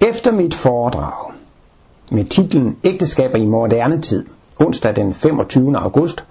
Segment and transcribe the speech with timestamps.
[0.00, 1.32] Efter mit foredrag
[2.10, 4.26] med titlen Ægteskaber i moderne tid,
[4.60, 5.78] onsdag den 25.
[5.78, 6.24] august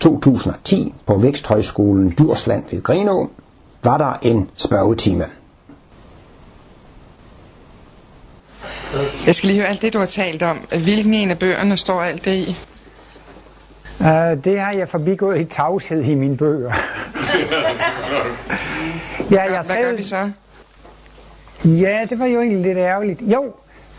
[0.00, 3.30] 2010 på Væksthøjskolen Djursland ved Grenå,
[3.82, 5.26] var der en spørgetime.
[9.26, 10.58] Jeg skal lige høre alt det, du har talt om.
[10.82, 12.56] Hvilken en af bøgerne står alt det i?
[14.00, 16.72] Uh, det har jeg forbigået i tavshed i mine bøger.
[19.30, 20.30] ja, jeg Hvad gør vi så?
[21.64, 23.22] Ja, det var jo egentlig lidt ærgerligt.
[23.22, 23.42] Jo,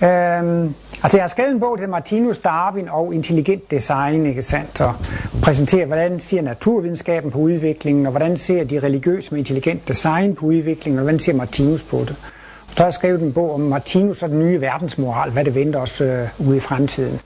[0.08, 4.42] øhm, altså jeg har skrevet en bog, der hedder Martinus Darwin og intelligent design, ikke
[4.42, 4.94] sandt, og
[5.42, 10.46] præsenterer, hvordan ser naturvidenskaben på udviklingen, og hvordan ser de religiøse med intelligent design på
[10.46, 12.16] udviklingen, og hvordan ser Martinus på det.
[12.68, 15.56] Og så har jeg skrevet en bog om Martinus og den nye verdensmoral, hvad det
[15.56, 17.20] venter os øh, ude i fremtiden.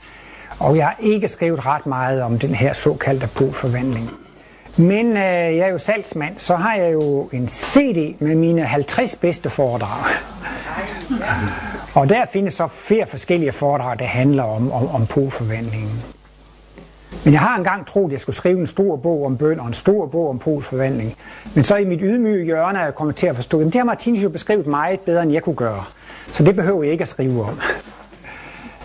[0.60, 4.10] Og jeg har ikke skrevet ret meget om den her såkaldte polforvandling.
[4.80, 5.24] Men øh,
[5.58, 10.04] jeg er jo salgsmand, så har jeg jo en CD med mine 50 bedste foredrag.
[11.96, 16.04] Og der findes så flere forskellige foredrag, der handler om, om, om polforvandlingen.
[17.24, 19.68] Men jeg har engang troet, at jeg skulle skrive en stor bog om bøn og
[19.68, 21.16] en stor bog om polforvandling.
[21.56, 23.84] Men så i mit ydmyge hjørne er jeg kommet til at forstå, at det har
[23.84, 25.84] Martinus jo beskrevet meget bedre, end jeg kunne gøre.
[26.28, 27.60] Så det behøver jeg ikke at skrive om.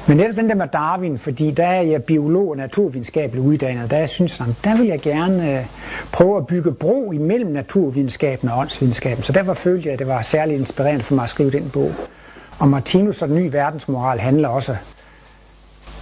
[0.07, 3.97] Men netop den der med Darwin, fordi der er jeg biolog og naturvidenskabelig uddannet, der
[3.97, 5.67] jeg synes jeg, der vil jeg gerne øh,
[6.13, 9.23] prøve at bygge bro imellem naturvidenskaben og åndsvidenskaben.
[9.23, 11.93] Så derfor følte jeg, at det var særligt inspirerende for mig at skrive den bog.
[12.59, 14.77] Og Martinus og den nye verdensmoral handler også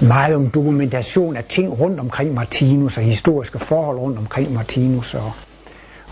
[0.00, 5.14] meget om dokumentation af ting rundt omkring Martinus og historiske forhold rundt omkring Martinus.
[5.14, 5.32] Og,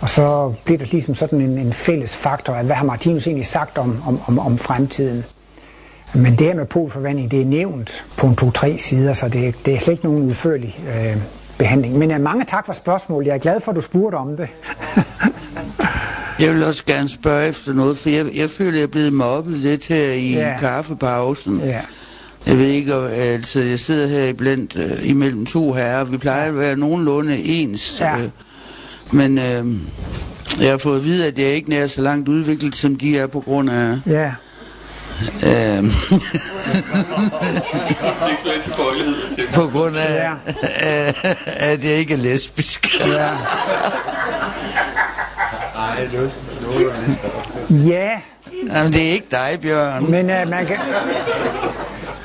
[0.01, 3.47] og så bliver der ligesom sådan en, en fælles faktor, af, hvad har Martinus egentlig
[3.47, 5.25] sagt om, om, om, om fremtiden.
[6.15, 9.75] Men det her med polforvandling, det er nævnt på en to-tre sider, så det, det
[9.75, 11.17] er slet ikke nogen udførlig øh,
[11.59, 11.99] behandling.
[11.99, 13.27] Men uh, mange tak for spørgsmålet.
[13.27, 14.49] Jeg er glad for, at du spurgte om det.
[16.45, 19.59] jeg vil også gerne spørge efter noget, for jeg, jeg føler, jeg er blevet mobbet
[19.59, 20.57] lidt her i ja.
[20.59, 21.61] kaffepausen.
[21.61, 21.81] Ja.
[22.47, 26.05] Jeg ved ikke, altså jeg sidder her iblandt uh, imellem to herrer.
[26.05, 28.01] Vi plejer at være nogenlunde ens.
[28.01, 28.17] Ja.
[28.17, 28.23] Uh,
[29.11, 29.75] men uh,
[30.63, 33.27] jeg har fået at vide, at jeg ikke er så langt udviklet, som de er
[33.27, 33.99] på grund af...
[34.07, 34.31] Ja
[35.47, 35.91] Øhm.
[39.55, 40.33] på grund af, ja.
[41.47, 43.01] at jeg ikke er lesbisk.
[43.01, 43.31] Ja.
[47.71, 48.21] ja.
[48.75, 50.11] Jamen, det er ikke dig, Bjørn.
[50.11, 50.77] Men uh, man kan...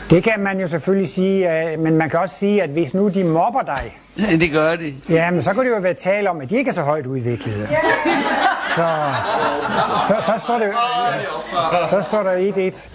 [0.09, 3.07] Det kan man jo selvfølgelig sige, uh, men man kan også sige, at hvis nu
[3.07, 3.97] de mobber dig...
[4.39, 4.93] Det gør de.
[5.09, 7.05] Ja, men så kunne det jo være tale om, at de ikke er så højt
[7.05, 7.67] udviklede.
[8.75, 8.87] Så,
[10.07, 10.71] så, så, står det,
[11.89, 12.89] så står der 1-1.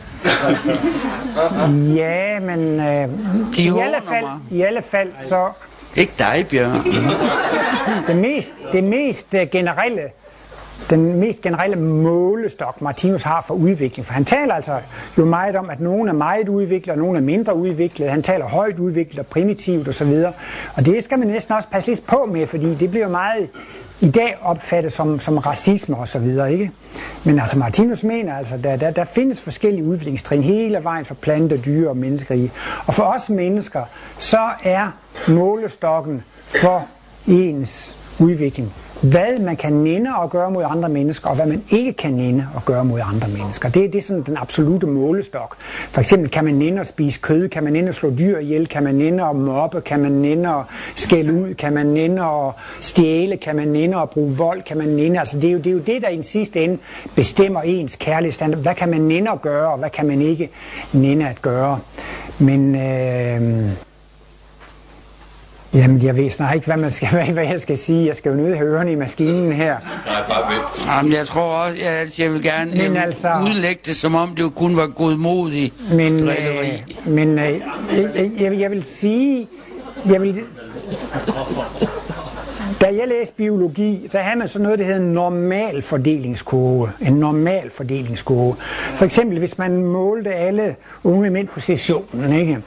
[1.95, 3.09] Ja, men øh,
[3.59, 5.49] i, alle fald, i alle fald så...
[5.97, 6.71] Ikke dig, Bjørn.
[8.07, 10.03] det mest, det mest øh, generelle
[10.91, 14.07] den mest generelle målestok, Martinus har for udvikling.
[14.07, 14.79] For han taler altså
[15.19, 18.11] jo meget om, at nogen er meget udviklet, og nogen er mindre udviklet.
[18.11, 20.07] Han taler højt udviklet og primitivt osv.
[20.07, 20.33] Og,
[20.75, 23.49] og det skal man næsten også passe lidt på med, fordi det bliver meget
[24.01, 26.71] i dag opfattet som, som racisme og så videre, ikke?
[27.25, 31.57] Men altså Martinus mener altså, der, der, der findes forskellige udviklingstrin hele vejen for planter,
[31.57, 32.53] dyr og menneskerige.
[32.87, 33.85] Og for os mennesker,
[34.19, 34.91] så er
[35.29, 36.23] målestokken
[36.61, 36.87] for
[37.27, 38.73] ens udvikling
[39.03, 42.47] hvad man kan nænde og gøre mod andre mennesker, og hvad man ikke kan nænde
[42.55, 43.69] og gøre mod andre mennesker.
[43.69, 45.57] Det, det er sådan den absolute målestok.
[45.89, 48.69] For eksempel kan man nænde at spise kød, kan man nænde at slå dyr ihjel,
[48.69, 50.65] kan man nænde at mobbe, kan man nænde at
[50.97, 54.89] skælde ud, kan man nænde at stjæle, kan man nænde at bruge vold, kan man
[54.89, 56.79] nænde, altså det er jo det, er jo det der i en sidste ende
[57.15, 58.55] bestemmer ens kærlighedsstand.
[58.55, 60.51] Hvad kan man nænde at gøre, og hvad kan man ikke
[60.93, 61.79] nænde at gøre.
[62.39, 63.90] Men øh,
[65.75, 68.07] Jamen, jeg ved snart ikke, hvad, man skal, hvad jeg skal sige.
[68.07, 69.77] Jeg skal jo nødt høre i maskinen her.
[70.07, 70.87] Nej, bare vent.
[70.87, 74.29] Jamen, jeg tror også, jeg, jeg vil gerne men jeg altså, udlægge det, som om
[74.29, 76.85] det kun var godmodig men, drilleri.
[77.07, 77.61] Øh, men øh,
[77.93, 79.49] jeg, jeg, jeg vil sige...
[80.07, 80.43] Jeg vil,
[82.81, 86.91] da jeg læste biologi, så havde man sådan noget, der hedder en normal fordelingskurve.
[87.01, 88.57] En normal fordelingskurve.
[88.95, 92.59] For eksempel, hvis man målte alle unge mænd på sessionen, ikke?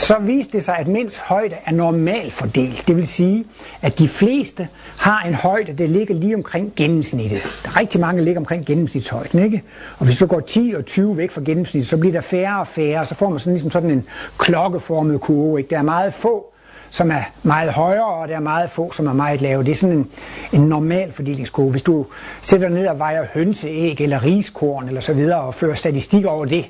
[0.00, 2.88] Så viste det sig, at mænds højde er normalt fordelt.
[2.88, 3.44] Det vil sige,
[3.82, 4.68] at de fleste
[4.98, 7.42] har en højde, der ligger lige omkring gennemsnittet.
[7.64, 9.62] Der er rigtig mange, der ligger omkring gennemsnitshøjden, ikke?
[9.98, 12.66] Og hvis du går 10 og 20 væk fra gennemsnittet, så bliver der færre og
[12.66, 14.06] færre, så får man sådan, ligesom sådan en
[14.38, 15.70] klokkeformet kurve, ikke?
[15.70, 16.52] Der er meget få,
[16.90, 19.64] som er meget højere, og der er meget få, som er meget lave.
[19.64, 20.10] Det er sådan en,
[20.52, 21.70] en normal fordelingskurve.
[21.70, 22.06] Hvis du
[22.42, 26.64] sætter ned og vejer hønseæg eller riskorn eller så videre og fører statistik over det,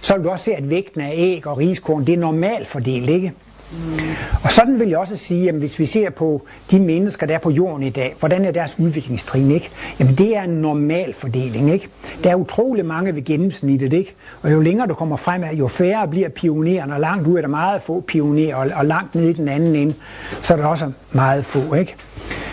[0.00, 3.10] så vil du også se, at vægten af æg og riskorn, det er normalt fordelt,
[3.10, 3.32] ikke?
[3.72, 3.98] Mm.
[4.44, 7.38] Og sådan vil jeg også sige, at hvis vi ser på de mennesker, der er
[7.38, 9.70] på jorden i dag, hvordan er deres udviklingstrin, ikke?
[10.00, 11.88] Jamen det er en normal fordeling, ikke?
[12.24, 14.14] Der er utrolig mange ved gennemsnittet, ikke?
[14.42, 17.48] Og jo længere du kommer frem, jo færre bliver pionererne, og langt ud er der
[17.48, 19.94] meget få pionerer, og, og langt nede i den anden ende,
[20.40, 21.94] så er der også meget få, ikke?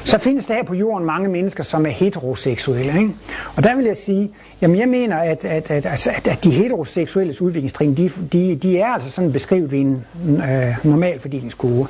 [0.06, 3.00] Så findes der her på jorden mange mennesker, som er heteroseksuelle.
[3.00, 3.12] Ikke?
[3.58, 6.52] Og der vil jeg sige, jamen jeg mener, at, at, at, altså, at, at de
[6.52, 11.88] heteroseksuelles udviklingstrin, de, de, de er altså sådan beskrevet i en øh, normal fordelingskurve.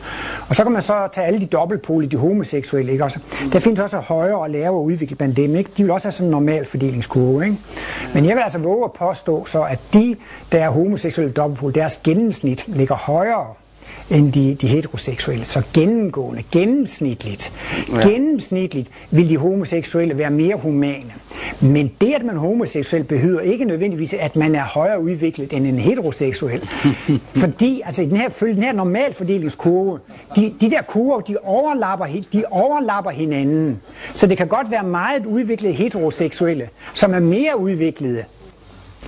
[0.50, 3.04] Og så kan man så tage alle de dobbeltpolige, de homoseksuelle, ikke?
[3.04, 3.20] Også,
[3.54, 5.70] der findes også højere og lavere udviklet blandt dem, ikke?
[5.78, 7.58] De vil også have sådan en normal fordelingskurve, ikke?
[8.14, 10.16] Men jeg vil altså våge at påstå så, at de,
[10.52, 13.46] der er homoseksuelle dobbeltpolige, deres gennemsnit ligger højere
[14.10, 15.46] end de, de heteroseksuelle.
[15.46, 17.52] Så gennemgående, gennemsnitligt,
[17.92, 18.10] ja.
[18.10, 21.14] gennemsnitligt vil de homoseksuelle være mere humane.
[21.62, 25.68] Men det, at man er homoseksuel, behøver ikke nødvendigvis, at man er højere udviklet end
[25.68, 26.62] en heteroseksuel.
[27.44, 30.00] Fordi, altså i den her, den her normalfordelingskurve,
[30.36, 33.82] de, de der kurver, de overlapper, de overlapper hinanden.
[34.14, 38.24] Så det kan godt være meget udviklede heteroseksuelle, som er mere udviklede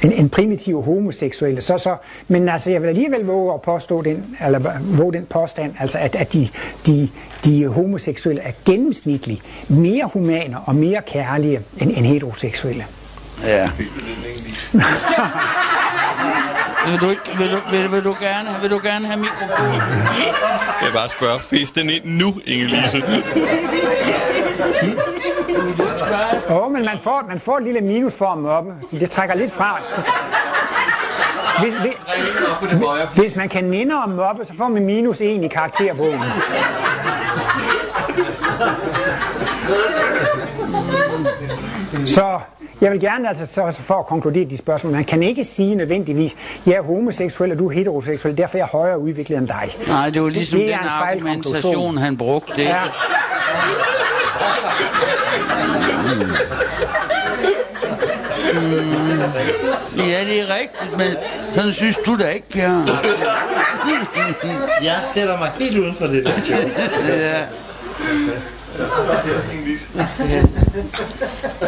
[0.02, 1.62] en, en primitiv homoseksuelle.
[1.62, 1.96] Så, så,
[2.28, 6.16] men altså, jeg vil alligevel våge at påstå den, eller våge den påstand, altså at,
[6.16, 6.50] at de,
[6.86, 7.10] de,
[7.46, 12.86] de homoseksuelle er gennemsnitligt mere humane og mere kærlige end, end heteroseksuelle.
[13.44, 13.70] Ja.
[16.88, 19.74] vil, du ikke, vil, du, vil, vil, du gerne, vil du gerne have mikrofon?
[20.82, 23.04] Jeg vil bare spørge, fisk den ind nu, Inge-Lise.
[26.50, 29.12] Åh, oh, men man får, man får et lille minus for at mobbe, så det
[29.12, 29.80] trækker lidt fra.
[31.62, 31.94] Hvis, hvis,
[33.16, 36.20] hvis man kan nænde om mobbe, så får man minus 1 i karakterbogen.
[42.06, 42.40] Så
[42.82, 46.36] jeg vil gerne altså så, for at konkludere de spørgsmål, man kan ikke sige nødvendigvis,
[46.66, 49.78] jeg er homoseksuel, og du er heteroseksuel, derfor er jeg højere udviklet end dig.
[49.88, 52.62] Nej, det var ligesom det, det den argumentation, han brugte.
[52.62, 52.82] Ja.
[56.04, 56.32] Mm.
[59.98, 61.16] Ja, det er rigtigt, men
[61.56, 62.90] sådan synes du da ikke, Bjørn.
[64.84, 66.58] Jeg sætter mig helt uden for det der show.
[67.08, 67.42] Ja.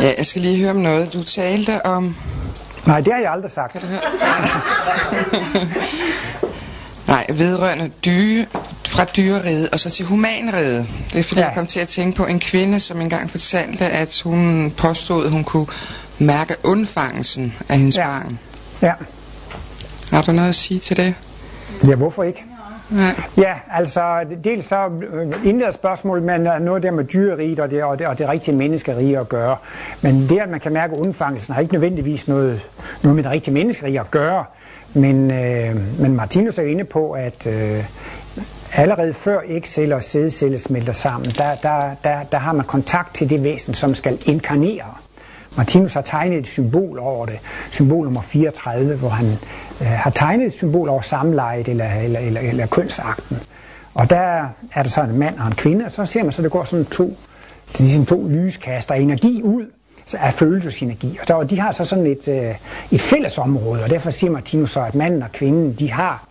[0.01, 1.13] Ja, jeg skal lige høre om noget.
[1.13, 2.15] Du talte om...
[2.85, 3.71] Nej, det har jeg aldrig sagt.
[3.71, 3.99] Kan du høre?
[7.07, 8.45] Nej, vedrørende dyre,
[8.97, 10.87] fra dyreriget og så til humanriget.
[11.13, 11.47] Det er fordi, ja.
[11.47, 15.31] jeg kom til at tænke på en kvinde, som engang fortalte, at hun påstod, at
[15.31, 15.67] hun kunne
[16.19, 18.05] mærke undfangelsen af hendes ja.
[18.05, 18.39] barn.
[18.81, 18.93] Ja.
[20.11, 21.15] Har du noget at sige til det?
[21.87, 22.43] Ja, hvorfor ikke?
[22.95, 23.11] Ja.
[23.37, 27.99] ja, altså dels så øh, indleder spørgsmål, men noget der med dyreriget og det, og
[27.99, 29.57] det, og det rigtige menneskerige at gøre.
[30.01, 32.61] Men det, at man kan mærke undfangelsen, har ikke nødvendigvis noget,
[33.03, 34.45] noget med det rigtige menneskerige at gøre.
[34.93, 37.83] Men, øh, men Martinus er inde på, at øh,
[38.77, 43.29] allerede før ægceller og sædceller smelter sammen, der, der, der, der har man kontakt til
[43.29, 44.85] det væsen, som skal inkarnere.
[45.57, 47.39] Martinus har tegnet et symbol over det,
[47.71, 49.25] symbol nummer 34, hvor han
[49.81, 53.37] øh, har tegnet et symbol over samlejet eller, eller, eller, eller kønsakten.
[53.93, 56.41] Og der er der så en mand og en kvinde, og så ser man så,
[56.41, 57.17] det går sådan to,
[57.71, 59.65] det er ligesom to lyskaster energi ud
[60.13, 61.17] af følelsesenergi.
[61.21, 62.55] Og der, de har så sådan et, øh,
[62.91, 66.27] et fælles område, og derfor siger Martinus så, at manden og kvinden, de har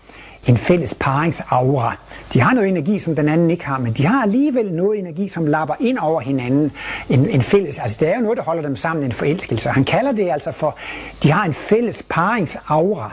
[0.47, 1.97] en fælles paringsaura.
[2.33, 5.29] De har noget energi, som den anden ikke har, men de har alligevel noget energi,
[5.29, 6.73] som lapper ind over hinanden.
[7.09, 9.69] En, en fælles, altså det er jo noget, der holder dem sammen, en forelskelse.
[9.69, 10.77] Han kalder det altså for,
[11.23, 13.11] de har en fælles paringsaura.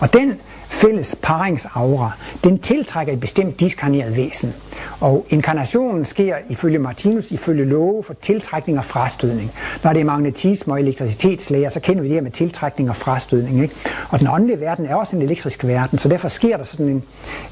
[0.00, 2.10] Og den fælles paringsaura,
[2.44, 4.54] den tiltrækker et bestemt diskarneret væsen.
[5.00, 9.50] Og inkarnationen sker ifølge Martinus, ifølge love for tiltrækning og frastødning.
[9.84, 13.62] Når det er magnetisme og elektricitetslæger, så kender vi det her med tiltrækning og frastødning.
[13.62, 13.74] Ikke?
[14.10, 17.02] Og den åndelige verden er også en elektrisk verden, så derfor sker der sådan en,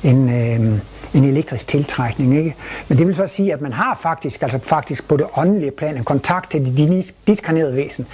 [0.04, 0.78] en, øh,
[1.14, 2.36] en elektrisk tiltrækning.
[2.38, 2.54] Ikke?
[2.88, 5.96] Men det vil så sige, at man har faktisk, altså faktisk på det åndelige plan,
[5.96, 8.06] en kontakt til det diskarnerede væsen.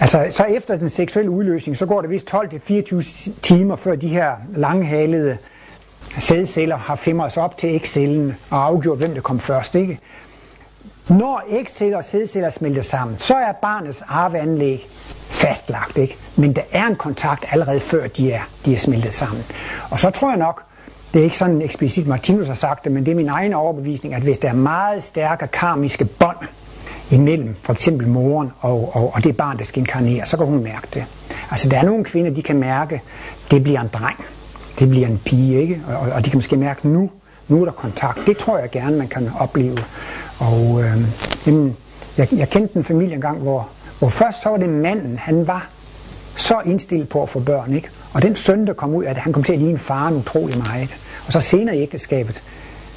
[0.00, 4.32] Altså, så efter den seksuelle udløsning, så går det vist 12-24 timer, før de her
[4.56, 5.38] langhalede
[6.18, 9.74] sædceller har femret sig op til ægcellen og afgjort, hvem der kom først.
[9.74, 9.98] Ikke?
[11.08, 14.86] Når ægceller og sædceller smelter sammen, så er barnets arveanlæg
[15.30, 15.98] fastlagt.
[15.98, 16.16] Ikke?
[16.36, 19.44] Men der er en kontakt allerede før de er, de er smeltet sammen.
[19.90, 20.62] Og så tror jeg nok,
[21.14, 24.14] det er ikke sådan eksplicit Martinus har sagt det, men det er min egen overbevisning,
[24.14, 26.36] at hvis der er meget stærke karmiske bånd,
[27.10, 30.62] imellem for eksempel moren og, og, og det barn, der skal inkarnere, så kan hun
[30.62, 31.04] mærke det.
[31.50, 33.02] Altså der er nogle kvinder, de kan mærke,
[33.50, 34.24] det bliver en dreng,
[34.78, 35.80] det bliver en pige, ikke?
[35.88, 37.10] Og, og de kan måske mærke, nu,
[37.48, 38.18] nu er der kontakt.
[38.26, 39.78] Det tror jeg gerne, man kan opleve.
[40.38, 40.96] Og øh,
[41.46, 41.76] jamen,
[42.18, 43.68] jeg, jeg kendte en familie engang, hvor,
[43.98, 45.68] hvor først så var det manden, han var
[46.36, 47.88] så indstillet på at få børn, ikke?
[48.12, 50.58] Og den søn, der kom ud af det, han kom til at ligne faren utrolig
[50.58, 50.96] meget.
[51.26, 52.42] Og så senere i ægteskabet,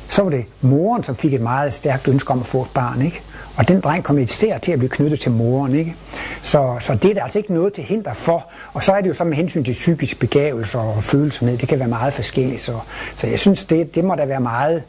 [0.10, 3.02] så var det moren, som fik et meget stærkt ønske om at få et barn,
[3.02, 3.22] ikke?
[3.58, 5.96] Og den dreng kom især til at blive knyttet til moren, ikke?
[6.44, 8.46] Så, så det er der altså ikke noget til hinder for.
[8.74, 11.80] Og så er det jo så med hensyn til psykisk begavelse og følsomhed, det kan
[11.80, 12.62] være meget forskelligt.
[12.62, 12.80] Så,
[13.16, 14.84] så jeg synes, det, det må da være meget,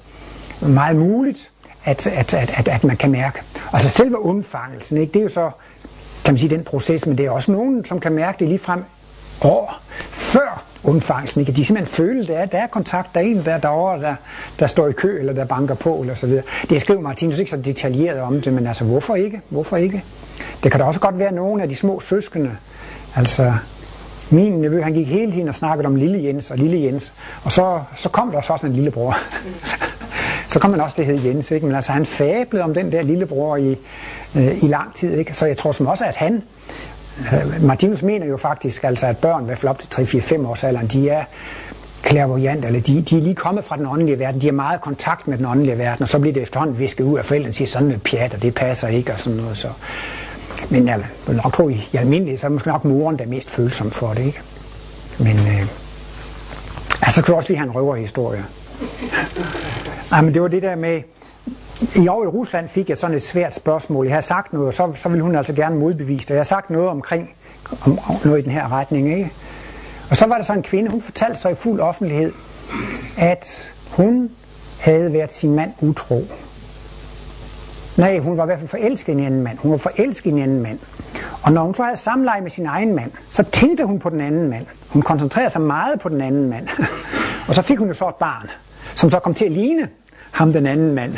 [0.61, 1.51] meget muligt,
[1.85, 3.39] at, at, at, at, at man kan mærke.
[3.73, 5.13] Altså selve undfangelsen, ikke?
[5.13, 5.51] det er jo så,
[6.25, 8.59] kan man sige, den proces, men det er også nogen, som kan mærke det lige
[8.59, 8.85] frem
[9.43, 9.81] år
[10.11, 11.41] før undfangelsen.
[11.41, 11.53] Ikke?
[11.53, 14.15] De simpelthen føle, at der er, der er kontakt, der er en der derovre, der,
[14.59, 16.43] der står i kø, eller der banker på, eller så videre.
[16.71, 19.41] Det skriver Martinus ikke så detaljeret om det, men altså, hvorfor ikke?
[19.49, 20.05] Hvorfor ikke?
[20.63, 22.51] Det kan da også godt være nogle af de små søskende,
[23.17, 23.55] altså
[24.31, 27.13] min nevø, han gik hele tiden og snakkede om lille Jens og lille Jens,
[27.45, 29.17] og så, så kom der så også en lillebror.
[30.53, 31.67] så kom man også det hed Jens, ikke?
[31.67, 33.77] men altså han fablede om den der lillebror i,
[34.37, 35.35] øh, i lang tid, ikke?
[35.35, 36.43] så jeg tror som også, at han
[37.21, 40.65] Øh, Martinus mener jo faktisk, altså, at børn, i hvert fald op til 3-4-5 års
[40.65, 41.25] alderen, de er
[42.03, 45.29] klærvoyant, eller de, de er lige kommet fra den åndelige verden, de har meget kontakt
[45.29, 47.69] med den åndelige verden, og så bliver det efterhånden visket ud af forældrene og siger
[47.69, 49.59] sådan noget pjat, og det passer ikke, og sådan noget.
[49.59, 49.69] Så.
[50.71, 53.51] Men jeg vil nok tro, i almindelighed, så er måske nok moren, der er mest
[53.51, 54.41] følsom for det, ikke?
[55.19, 55.67] Men øh,
[57.03, 58.45] altså, kan du også lige have en røverhistorie.
[60.11, 61.03] Nej, men det var det der med,
[61.81, 64.07] i år i Rusland fik jeg sådan et svært spørgsmål.
[64.07, 66.31] Jeg har sagt noget, og så, så vil hun altså gerne modbevise det.
[66.31, 67.31] Jeg har sagt noget omkring
[67.85, 69.19] om, om noget i den her retning.
[69.19, 69.33] Ikke?
[70.11, 72.33] Og så var der så en kvinde, hun fortalte så i fuld offentlighed,
[73.19, 74.31] at hun
[74.81, 76.25] havde været sin mand utro.
[77.97, 79.59] Nej, hun var i hvert fald forelsket i en anden mand.
[79.59, 80.79] Hun var forelsket i en anden mand.
[81.43, 84.21] Og når hun så havde samleje med sin egen mand, så tænkte hun på den
[84.21, 84.67] anden mand.
[84.89, 86.69] Hun koncentrerede sig meget på den anden mand.
[87.49, 88.51] og så fik hun jo så et barn,
[88.95, 89.89] som så kom til at ligne
[90.37, 91.17] ham den anden mand.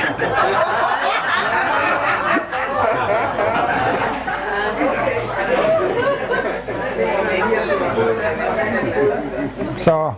[9.79, 10.13] Så,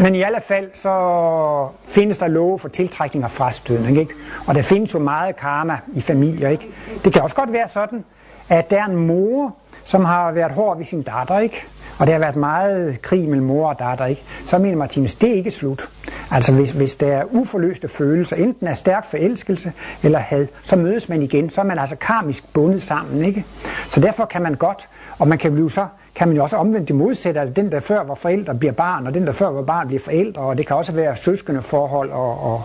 [0.00, 4.14] men i alle fald, så findes der love for tiltrækning og frastødning, ikke?
[4.46, 6.66] Og der findes jo meget karma i familier, ikke?
[7.04, 8.04] Det kan også godt være sådan,
[8.48, 9.54] at der er en mor,
[9.84, 11.66] som har været hård ved sin datter, ikke?
[12.00, 14.22] Og det har været meget krig mellem mor og datter, ikke?
[14.46, 15.88] Så mener Martinus, det er ikke slut.
[16.30, 21.08] Altså hvis, hvis der er uforløste følelser, enten er stærk forelskelse eller had, så mødes
[21.08, 23.44] man igen, så er man altså karmisk bundet sammen, ikke?
[23.88, 24.88] Så derfor kan man godt,
[25.18, 27.80] og man kan blive så, kan man jo også omvendt det modsatte, at den der
[27.80, 30.66] før var forældre bliver barn, og den der før var barn bliver forældre, og det
[30.66, 32.62] kan også være søskende forhold og, og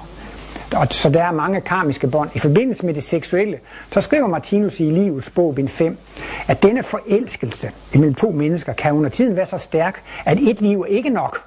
[0.73, 2.29] og så der er mange karmiske bånd.
[2.33, 3.59] I forbindelse med det seksuelle,
[3.91, 5.97] så skriver Martinus i livets bog, bind 5,
[6.47, 10.81] at denne forelskelse mellem to mennesker kan under tiden være så stærk, at et liv
[10.81, 11.43] er ikke nok.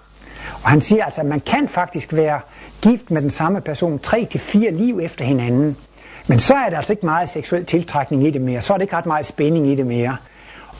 [0.62, 2.40] Og han siger altså, at man kan faktisk være
[2.82, 5.76] gift med den samme person tre til fire liv efter hinanden.
[6.28, 8.60] Men så er der altså ikke meget seksuel tiltrækning i det mere.
[8.60, 10.16] Så er det ikke ret meget spænding i det mere.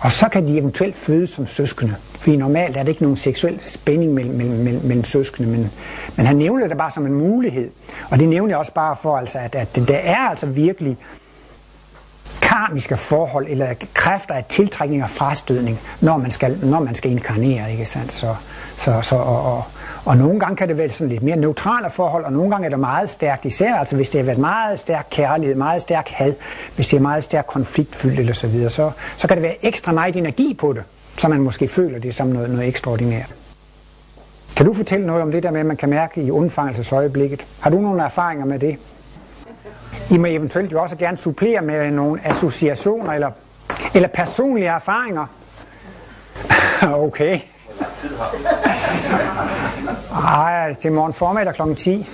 [0.00, 1.94] Og så kan de eventuelt fødes som søskende.
[2.20, 5.70] Fordi normalt er det ikke nogen seksuel spænding mellem, mellem, mellem, mellem søskende, men,
[6.16, 7.70] men han nævner det bare som en mulighed.
[8.10, 10.96] Og det nævner jeg også bare for, altså, at, at der er altså virkelig
[12.42, 17.70] karmiske forhold eller kræfter af tiltrækning og frastødning, når man skal, når man skal inkarnere,
[17.70, 18.12] ikke sandt?
[18.12, 18.34] Så,
[18.76, 19.64] så, så, og, og,
[20.04, 22.70] og nogle gange kan det være sådan lidt mere neutrale forhold, og nogle gange er
[22.70, 26.34] det meget stærkt, især altså hvis det har været meget stærk kærlighed, meget stærk had,
[26.74, 29.92] hvis det er meget stærk konfliktfyldt eller så videre, så, så kan det være ekstra
[29.92, 30.82] meget energi på det,
[31.16, 33.34] så man måske føler det som noget, noget ekstraordinært.
[34.56, 37.46] Kan du fortælle noget om det der med, at man kan mærke i undfangelsesøjeblikket?
[37.60, 38.76] Har du nogle erfaringer med det?
[40.10, 43.30] I må eventuelt jo også gerne supplere med nogle associationer eller,
[43.94, 45.26] eller personlige erfaringer.
[47.06, 47.40] okay.
[50.24, 51.74] Ej, til morgen formiddag kl.
[51.76, 52.06] 10.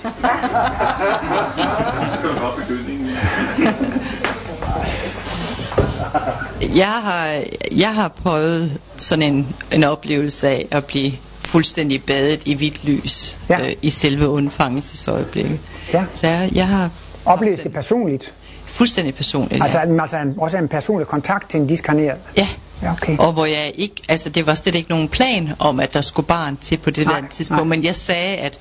[6.76, 7.42] jeg har,
[7.76, 11.12] jeg har prøvet sådan en, en oplevelse af at blive
[11.44, 13.60] fuldstændig badet i hvidt lys ja.
[13.60, 15.60] øh, i selve undfangelsesøjeblikket.
[15.92, 16.04] Ja.
[16.14, 16.90] Så jeg, jeg har
[17.24, 18.32] Opleves det personligt?
[18.66, 20.02] Fuldstændig personligt, Altså, ja.
[20.02, 22.18] altså en, også en personlig kontakt til en diskarneret?
[22.36, 22.48] Ja.
[22.92, 23.16] Okay.
[23.18, 26.26] Og hvor jeg ikke, altså det var slet ikke nogen plan om, at der skulle
[26.26, 27.76] barn til på det nej, der tidspunkt, nej.
[27.76, 28.58] men jeg sagde, at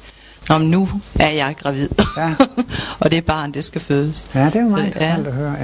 [0.49, 0.89] om nu
[1.19, 2.33] er jeg gravid, ja.
[2.99, 4.27] og det er barn, det skal fødes.
[4.35, 5.29] Ja, det er jo meget interessant ja.
[5.29, 5.55] at høre,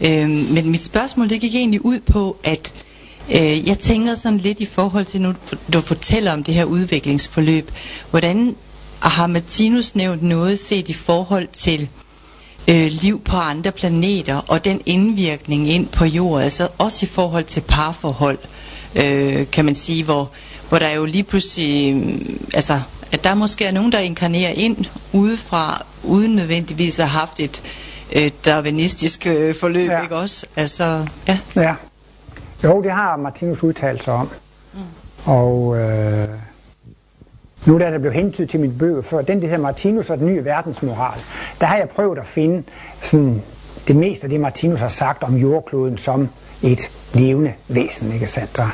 [0.00, 0.22] ja.
[0.22, 2.72] Øhm, men mit spørgsmål, det gik egentlig ud på, at
[3.30, 5.34] øh, jeg tænker sådan lidt i forhold til, nu
[5.72, 7.70] du fortæller om det her udviklingsforløb,
[8.10, 8.56] hvordan
[9.00, 11.88] har Martinus nævnt noget set i forhold til
[12.68, 17.44] øh, liv på andre planeter og den indvirkning ind på jorden, altså også i forhold
[17.44, 18.38] til parforhold,
[18.96, 20.30] øh, kan man sige, hvor,
[20.68, 22.20] hvor der jo lige pludselig, øh,
[22.54, 22.80] altså
[23.12, 24.76] at der måske er nogen, der inkarnerer ind
[25.12, 27.62] udefra, uden nødvendigvis at have haft et
[28.16, 30.02] øh, darwinistisk øh, forløb, ja.
[30.02, 30.46] ikke også?
[30.56, 31.38] Altså, ja.
[31.56, 31.74] ja.
[32.64, 34.30] Jo, det har Martinus udtalt sig om.
[34.74, 34.80] Mm.
[35.24, 36.28] Og øh,
[37.66, 40.26] nu da der blev hentydet til min bøger før, den der hedder Martinus og den
[40.26, 41.20] nye verdensmoral,
[41.60, 42.62] der har jeg prøvet at finde
[43.02, 43.42] sådan
[43.88, 46.28] det meste af det, Martinus har sagt om jordkloden som
[46.62, 48.58] et levende væsen, ikke sandt?
[48.58, 48.68] Og,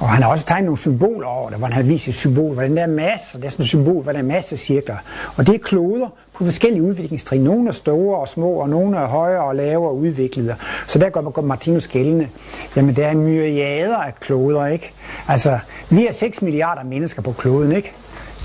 [0.00, 2.54] og han har også tegnet nogle symboler over det, hvor han har vist et symbol,
[2.54, 4.96] hvor den der masse, det er sådan et symbol, hvor der er masse cirkler.
[5.36, 7.40] Og det er kloder på forskellige udviklingstrin.
[7.40, 10.54] Nogle er store og små, og nogle er højere og lavere udviklede.
[10.86, 12.28] Så der går Martinus gældende.
[12.76, 14.92] Jamen, der er myriader af kloder, ikke?
[15.28, 15.58] Altså,
[15.90, 17.92] vi er 6 milliarder mennesker på kloden, ikke?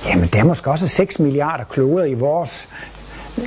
[0.05, 2.67] Jamen, der er måske også 6 milliarder kloder i vores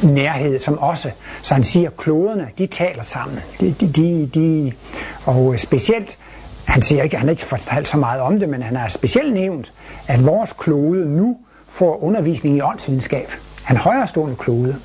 [0.02, 1.10] nærhed, som også,
[1.42, 3.38] så han siger, kloderne, de taler sammen.
[3.60, 4.72] De, de, de, de,
[5.24, 6.18] og specielt,
[6.64, 9.34] han siger ikke, han har ikke fortalt så meget om det, men han har specielt
[9.34, 9.72] nævnt,
[10.08, 11.36] at vores klode nu
[11.68, 13.32] får undervisning i åndsvidenskab.
[13.64, 14.76] Han højrestående klode.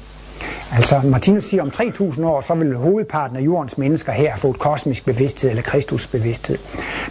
[0.73, 4.59] Altså Martinus siger, om 3.000 år, så vil hovedparten af jordens mennesker her få et
[4.59, 6.57] kosmisk bevidsthed eller Kristus bevidsthed.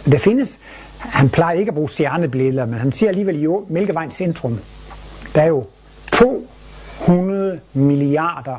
[0.05, 0.59] Men der findes,
[1.11, 4.59] han plejer ikke at bruge stjernebilleder, men han siger alligevel i Mælkevejens centrum,
[5.35, 5.65] der er jo
[6.13, 8.55] 200 milliarder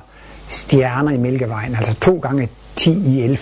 [0.48, 3.38] stjerner i Mælkevejen, altså to gange 10 i 11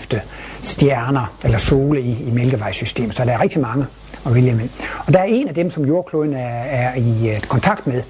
[0.63, 3.85] stjerner eller sole i, i Mælkevejssystemet, så der er rigtig mange
[4.25, 4.69] at vælge med.
[5.07, 8.01] Og der er en af dem, som jordkloden er, er i øh, kontakt med,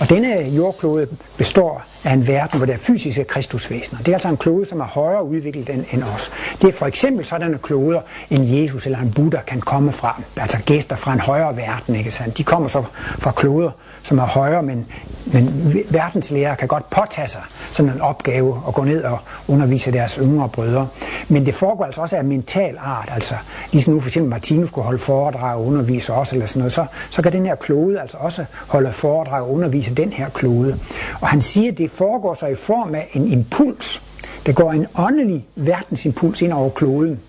[0.00, 3.98] og denne jordklode består af en verden, hvor der er fysiske kristusvæsener.
[3.98, 6.30] Det er altså en klode, som er højere udviklet end, end os.
[6.62, 8.00] Det er for eksempel sådanne kloder,
[8.30, 10.22] en Jesus eller en Buddha kan komme fra.
[10.36, 12.38] Altså gæster fra en højere verden, ikke sandt?
[12.38, 12.82] De kommer så
[13.18, 13.70] fra kloder,
[14.02, 14.86] som er højere, men,
[15.26, 20.18] men verdenslærer kan godt påtage sig sådan en opgave at gå ned og undervise deres
[20.22, 20.88] yngre brødre.
[21.28, 23.34] Men det foregår altså også af mental art, altså
[23.72, 26.86] ligesom nu for eksempel Martinus skulle holde foredrag og undervise også, eller sådan noget, så,
[27.10, 30.78] så kan den her klode altså også holde foredrag og undervise Altså den her klode.
[31.20, 34.02] Og han siger, at det foregår så i form af en impuls.
[34.46, 37.20] Der går en åndelig verdensimpuls ind over kloden.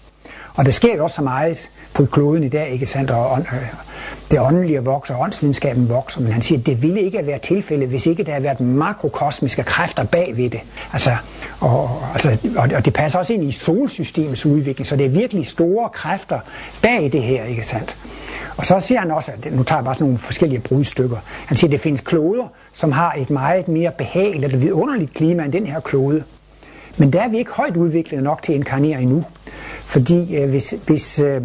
[0.56, 3.12] Og der sker jo også så meget på kloden i dag, ikke sandt?
[3.12, 3.74] Og, og, øh,
[4.32, 7.42] det åndelige vokser, og åndsvidenskaben vokser, men han siger, at det ville ikke have været
[7.42, 10.60] tilfældet, hvis ikke der havde været makrokosmiske kræfter bag ved det.
[10.94, 11.12] Altså,
[11.60, 12.38] og, altså,
[12.76, 16.40] og, det passer også ind i solsystemets udvikling, så det er virkelig store kræfter
[16.82, 17.98] bag det her, ikke sandt?
[18.60, 21.58] Og så siger han også, at nu tager jeg bare sådan nogle forskellige brudstykker, han
[21.58, 25.52] siger, at det findes kloder, som har et meget mere behageligt eller vidunderligt klima end
[25.52, 26.24] den her klode.
[26.98, 29.24] Men der er vi ikke højt udviklet nok til at inkarnere endnu.
[29.82, 31.42] Fordi øh, hvis, hvis øh,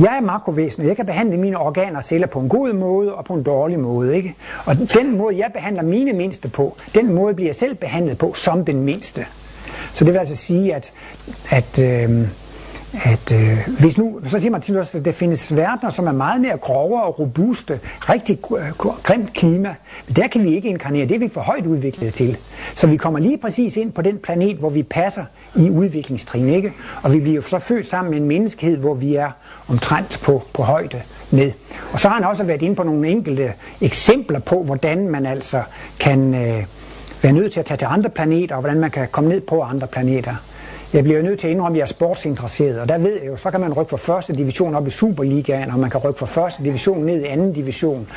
[0.00, 3.14] jeg er makrovæsen, og jeg kan behandle mine organer og celler på en god måde
[3.14, 4.16] og på en dårlig måde.
[4.16, 4.34] Ikke?
[4.64, 8.34] Og den måde, jeg behandler mine mindste på, den måde bliver jeg selv behandlet på
[8.34, 9.26] som den mindste.
[9.92, 10.92] Så det vil altså sige, at,
[11.50, 12.28] at øh,
[12.92, 16.12] at øh, hvis nu, så siger man til os, at der findes verdener, som er
[16.12, 18.38] meget mere grovere og robuste, rigtig
[19.02, 19.74] grimt klima,
[20.06, 22.36] men der kan vi ikke inkarnere, det er vi for højt udviklet til.
[22.74, 25.24] Så vi kommer lige præcis ind på den planet, hvor vi passer
[25.56, 26.72] i udviklingstrin, ikke?
[27.02, 29.30] Og vi bliver så født sammen med en menneskehed, hvor vi er
[29.68, 31.52] omtrent på, på højde med.
[31.92, 35.62] Og så har han også været inde på nogle enkelte eksempler på, hvordan man altså
[36.00, 36.64] kan øh,
[37.22, 39.62] være nødt til at tage til andre planeter, og hvordan man kan komme ned på
[39.62, 40.34] andre planeter.
[40.92, 43.36] Jeg bliver nødt til at indrømme, at jeg er sportsinteresseret, og der ved jeg jo,
[43.36, 46.26] så kan man rykke fra første division op i Superligaen, og man kan rykke fra
[46.26, 48.08] første division ned i anden division.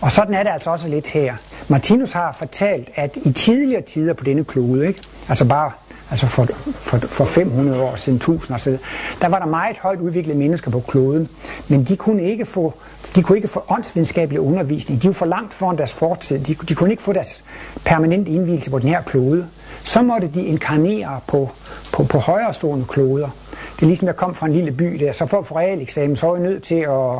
[0.00, 1.34] Og sådan er det altså også lidt her.
[1.68, 5.00] Martinus har fortalt, at i tidligere tider på denne klode, ikke?
[5.28, 5.70] altså bare
[6.10, 8.78] altså for, for, for 500 år siden, 1000 år siden,
[9.20, 11.28] der var der meget højt udviklede mennesker på kloden,
[11.68, 12.74] men de kunne ikke få
[13.16, 15.02] de kunne ikke få åndsvidenskabelig undervisning.
[15.02, 16.38] De var for langt foran deres fortid.
[16.38, 17.44] De, de kunne ikke få deres
[17.84, 19.46] permanent indvielse på den her klode.
[19.84, 21.50] Så måtte de inkarnere på,
[21.92, 23.28] på, på højere stående kloder.
[23.76, 26.16] Det er ligesom, jeg kom fra en lille by der, så for at få realeksamen,
[26.16, 27.16] så var jeg nødt til at,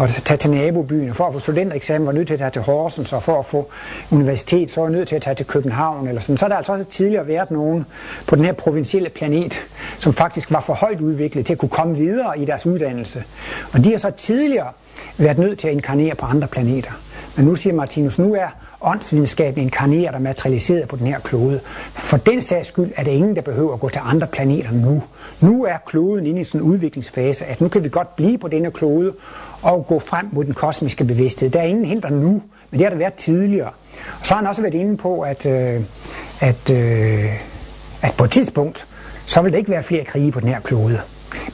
[0.00, 2.50] at tage til nabobyen, og for at få studentereksamen, var jeg nødt til at tage
[2.50, 3.70] til Horsens, og for at få
[4.10, 6.36] universitet, så var jeg nødt til at tage til København, eller sådan.
[6.36, 7.86] Så er der altså også tidligere været nogen
[8.26, 9.60] på den her provincielle planet,
[9.98, 13.24] som faktisk var for højt udviklet til at kunne komme videre i deres uddannelse.
[13.72, 14.68] Og de har så tidligere
[15.18, 16.90] været nødt til at inkarnere på andre planeter.
[17.36, 18.48] Men nu siger Martinus, nu er
[18.80, 21.60] åndsvidenskaben inkarneret og materialiseret på den her klode.
[21.92, 25.02] For den sags skyld er det ingen, der behøver at gå til andre planeter nu.
[25.40, 28.48] Nu er kloden inde i sådan en udviklingsfase, at nu kan vi godt blive på
[28.48, 29.12] denne klode
[29.62, 31.50] og gå frem mod den kosmiske bevidsthed.
[31.50, 33.70] Der er ingen hinder nu, men det har der været tidligere.
[34.20, 35.80] Og så har han også været inde på, at, øh,
[36.40, 37.24] at, øh,
[38.02, 38.86] at på et tidspunkt,
[39.26, 41.00] så vil der ikke være flere krige på den her klode.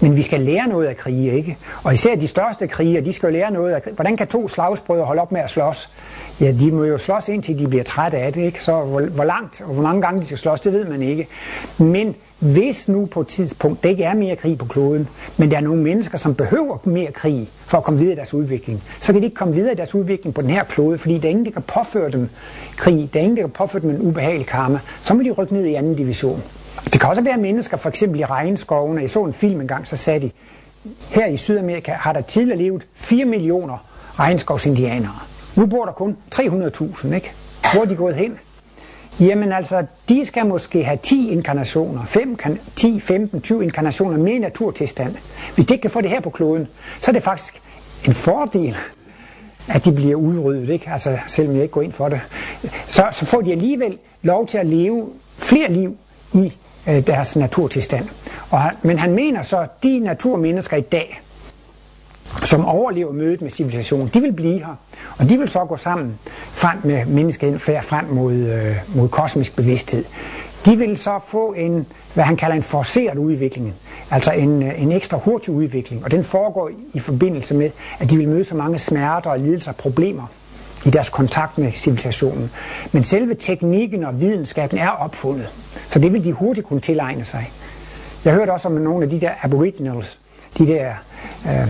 [0.01, 1.57] Men vi skal lære noget af krige, ikke?
[1.83, 5.05] Og især de største krige, de skal jo lære noget af Hvordan kan to slagsbrødre
[5.05, 5.91] holde op med at slås?
[6.41, 8.65] Ja, de må jo slås indtil de bliver trætte af det, ikke?
[8.65, 11.29] Så hvor, hvor langt og hvor mange gange de skal slås, det ved man ikke.
[11.79, 15.57] Men hvis nu på et tidspunkt det ikke er mere krig på kloden, men der
[15.57, 19.13] er nogle mennesker, som behøver mere krig for at komme videre i deres udvikling, så
[19.13, 21.31] kan de ikke komme videre i deres udvikling på den her klode, fordi der er
[21.31, 22.29] ingen, der kan påføre dem
[22.77, 25.55] krig, der er ingen, der kan påføre dem en ubehagelig karma, så må de rykke
[25.55, 26.43] ned i anden division.
[26.85, 29.01] Det kan også være mennesker, for eksempel i regnskovene.
[29.01, 30.31] Jeg så en film engang, så sagde de,
[31.11, 33.79] her i Sydamerika har der tidligere levet 4 millioner
[34.19, 35.19] regnskovsindianere.
[35.57, 37.33] Nu bor der kun 300.000, ikke?
[37.73, 38.39] Hvor er de gået hen?
[39.21, 42.39] Jamen altså, de skal måske have 10 inkarnationer, 5,
[42.77, 45.17] 10, 15, 20 inkarnationer mere i naturtilstand.
[45.55, 46.69] Hvis de ikke kan få det her på kloden,
[47.01, 47.61] så er det faktisk
[48.07, 48.77] en fordel,
[49.69, 50.91] at de bliver udryddet, ikke?
[50.91, 52.21] Altså, selvom jeg ikke går ind for det.
[52.87, 55.09] Så, så får de alligevel lov til at leve
[55.39, 55.97] flere liv
[56.35, 56.53] i
[56.89, 58.09] øh, deres naturtilstand.
[58.51, 61.21] Og han, men han mener så, at de naturmennesker i dag,
[62.45, 64.77] som overlever mødet med civilisationen, de vil blive her.
[65.19, 66.19] Og de vil så gå sammen
[66.53, 70.05] frem med menneskeheden frem mod, øh, mod kosmisk bevidsthed.
[70.65, 73.75] De vil så få en, hvad han kalder en forceret udvikling,
[74.11, 78.17] altså en, øh, en ekstra hurtig udvikling, og den foregår i forbindelse med, at de
[78.17, 80.27] vil møde så mange smerter og lidelser og problemer
[80.85, 82.51] i deres kontakt med civilisationen.
[82.93, 85.49] Men selve teknikken og videnskaben er opfundet,
[85.89, 87.51] så det vil de hurtigt kunne tilegne sig.
[88.25, 90.21] Jeg hørte også om nogle af de der aboriginals,
[90.59, 90.91] de der
[91.47, 91.69] øh,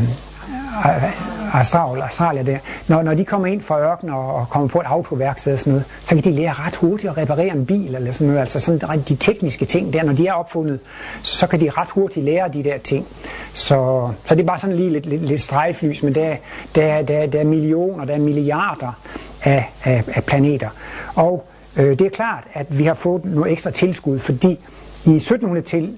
[1.54, 2.58] Astral, Australia der,
[2.88, 5.72] når, når de kommer ind fra ørkenen og, og kommer på et autoværksted og sådan
[5.72, 8.40] noget, så kan de lære ret hurtigt at reparere en bil eller sådan noget.
[8.40, 10.80] Altså sådan de tekniske ting der, når de er opfundet,
[11.22, 13.06] så, så kan de ret hurtigt lære de der ting.
[13.54, 16.36] Så, så det er bare sådan lige lidt, lidt, lidt strejflys, men der,
[16.74, 18.98] der, der, der er millioner, der er milliarder
[19.42, 20.68] af, af, af planeter.
[21.14, 24.60] Og øh, det er klart, at vi har fået noget ekstra tilskud, fordi
[25.04, 25.94] i 1700-tallet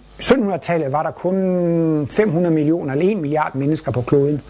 [0.93, 4.43] var der kun 500 millioner eller 1 milliard mennesker på kloden,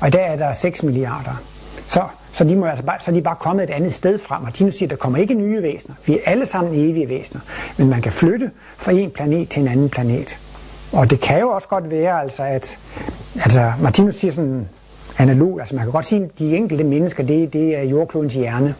[0.00, 1.42] og i dag er der 6 milliarder.
[1.86, 2.02] Så,
[2.32, 4.40] så, de må altså bare, så er de bare kommet et andet sted fra.
[4.40, 5.94] Martinus siger, at der kommer ikke nye væsener.
[6.06, 7.40] Vi er alle sammen evige væsener.
[7.76, 10.38] Men man kan flytte fra en planet til en anden planet.
[10.92, 12.78] Og det kan jo også godt være, altså, at
[13.42, 14.68] altså, Martinus siger sådan
[15.18, 18.74] analog, altså man kan godt sige, at de enkelte mennesker, det, det er jordklodens hjerne.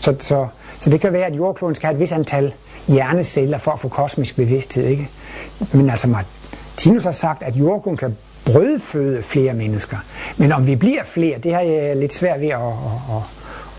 [0.00, 0.46] Så, så,
[0.80, 2.52] så det kan være, at jordkloden skal have et vis antal
[2.88, 4.86] hjerneceller for at få kosmisk bevidsthed.
[4.86, 5.08] Ikke?
[5.72, 9.96] Men altså Martinus har sagt, at jordkloden kan brødføde flere mennesker.
[10.36, 13.22] Men om vi bliver flere, det har jeg lidt svært ved at, at, at,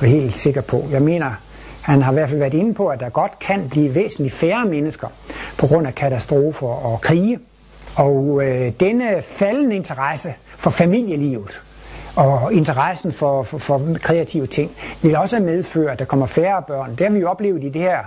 [0.02, 0.86] at helt sikker på.
[0.92, 1.32] Jeg mener,
[1.82, 4.66] han har i hvert fald været inde på, at der godt kan blive væsentligt færre
[4.66, 5.08] mennesker
[5.58, 7.40] på grund af katastrofer og krige.
[7.96, 11.62] Og øh, denne faldende interesse for familielivet
[12.16, 16.96] og interessen for, for, for kreative ting vil også medføre, at der kommer færre børn.
[16.96, 18.00] Det har vi jo oplevet i det her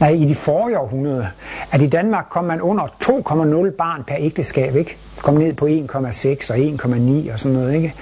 [0.00, 1.28] nej, i de forrige århundrede,
[1.72, 4.96] at i Danmark kom man under 2,0 barn per ægteskab, ikke?
[5.22, 7.94] Kom ned på 1,6 og 1,9 og sådan noget, ikke?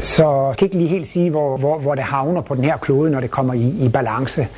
[0.00, 2.76] Så jeg kan ikke lige helt sige, hvor, hvor, hvor det havner på den her
[2.76, 4.48] klode, når det kommer i, i balance.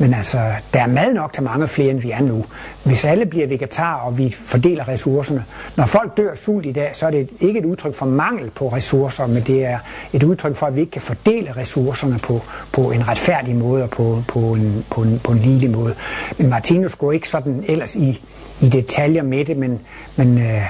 [0.00, 0.38] Men altså,
[0.74, 2.44] der er mad nok til mange flere, end vi er nu.
[2.84, 5.44] Hvis alle bliver vegetar, og vi fordeler ressourcerne.
[5.76, 8.68] Når folk dør sult i dag, så er det ikke et udtryk for mangel på
[8.68, 9.78] ressourcer, men det er
[10.12, 12.40] et udtryk for, at vi ikke kan fordele ressourcerne på,
[12.72, 15.94] på en retfærdig måde og på, på, en, på, en, på en lille måde.
[16.38, 18.22] Men Martinus går ikke sådan ellers i,
[18.60, 19.80] i detaljer med det, men,
[20.16, 20.62] men øh,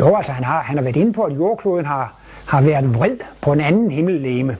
[0.00, 2.14] jo, altså han har, han har været inde på, at jordkloden har,
[2.46, 4.56] har været vred på en anden himmellegeme.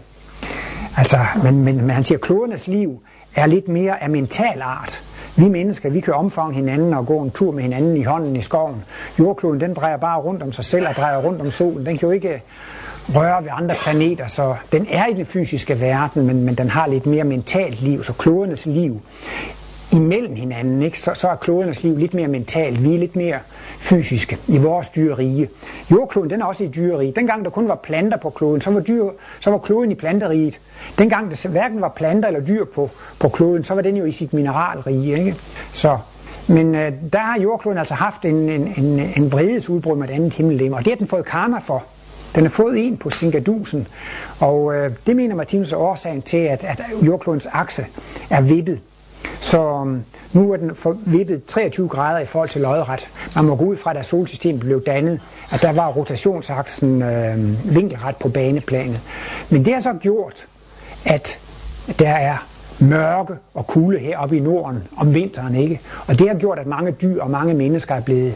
[0.96, 3.00] Altså, men, men, men han siger, at klodernes liv
[3.36, 5.00] er lidt mere af mental art.
[5.36, 8.42] Vi mennesker, vi kan omfavne hinanden og gå en tur med hinanden i hånden i
[8.42, 8.84] skoven.
[9.18, 11.86] Jordkloden, den drejer bare rundt om sig selv og drejer rundt om solen.
[11.86, 12.42] Den kan jo ikke
[13.08, 16.86] røre ved andre planeter, så den er i den fysiske verden, men, men den har
[16.86, 19.00] lidt mere mentalt liv, så klodernes liv
[19.94, 21.00] imellem hinanden, ikke?
[21.00, 23.38] Så, så er klodernes liv lidt mere mentalt, vi er lidt mere
[23.78, 25.48] fysiske i vores dyrerige.
[25.90, 27.12] Jordkloden den er også i dyrerige.
[27.16, 29.04] Dengang der kun var planter på kloden, så var, dyr,
[29.40, 30.60] så var kloden i planteriget.
[30.98, 34.12] Dengang der hverken var planter eller dyr på, på kloden, så var den jo i
[34.12, 35.18] sit mineralrige.
[35.18, 35.36] Ikke?
[35.72, 35.98] Så,
[36.48, 40.32] men øh, der har jordkloden altså haft en, en, en, en vredesudbrud med et andet
[40.32, 41.84] himmellegeme, og det har den fået karma for.
[42.34, 43.86] Den har fået en på Singadusen,
[44.40, 47.86] og øh, det mener Martinus er årsagen til, at, at jordklodens akse
[48.30, 48.80] er vippet.
[49.40, 50.70] Så øhm, nu er den
[51.06, 53.08] vippet 23 grader i forhold til lodret.
[53.36, 55.20] Man må gå ud fra, da solsystemet blev dannet,
[55.52, 59.00] at der var rotationsaksen øh, vinkelret på baneplanet.
[59.50, 60.46] Men det har så gjort,
[61.06, 61.38] at
[61.98, 62.36] der er
[62.78, 65.80] mørke og kulde heroppe i Norden om vinteren, ikke?
[66.06, 68.34] Og det har gjort, at mange dyr og mange mennesker er blevet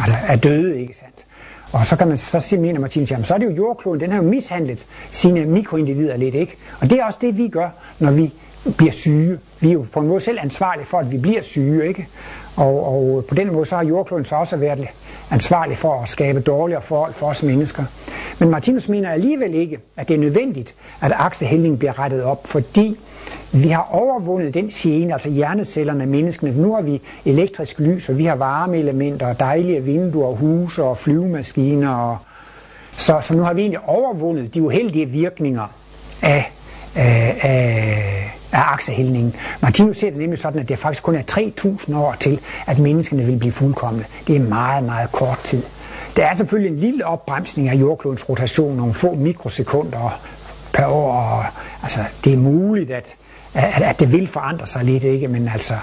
[0.00, 1.24] altså, er døde, ikke sandt?
[1.72, 4.10] Og så kan man så sige, mener Martinus, jamen så er det jo jordkloden, den
[4.10, 6.56] har jo mishandlet sine mikroindivider lidt, ikke?
[6.80, 8.32] Og det er også det, vi gør, når vi
[8.76, 9.38] bliver syge.
[9.60, 12.06] Vi er jo på en måde selv ansvarlige for, at vi bliver syge, ikke?
[12.56, 14.86] Og, og på den måde så har jordkloden så også været
[15.30, 17.84] ansvarlig for at skabe dårligere forhold for os mennesker.
[18.38, 22.96] Men Martinus mener alligevel ikke, at det er nødvendigt, at aksehældningen bliver rettet op, fordi
[23.52, 26.62] vi har overvundet den gene, altså hjernecellerne af menneskene.
[26.62, 30.98] Nu har vi elektrisk lys, og vi har varmeelementer, og dejlige vinduer, og huse og
[30.98, 31.94] flyvemaskiner.
[31.94, 32.18] Og
[32.92, 35.66] så, så nu har vi egentlig overvundet de uheldige virkninger
[36.22, 36.52] af,
[36.94, 39.34] af, af af aksehældningen.
[39.62, 43.22] Martinus ser det nemlig sådan, at det faktisk kun er 3.000 år til, at menneskene
[43.22, 44.06] vil blive fuldkommende.
[44.26, 45.62] Det er meget, meget kort tid.
[46.16, 50.20] Der er selvfølgelig en lille opbremsning af jordklodens rotation, nogle få mikrosekunder,
[50.72, 51.12] per år.
[51.12, 51.44] Og,
[51.82, 53.14] altså, det er muligt, at,
[53.54, 55.28] at, at det vil forandre sig lidt, ikke?
[55.28, 55.74] men altså,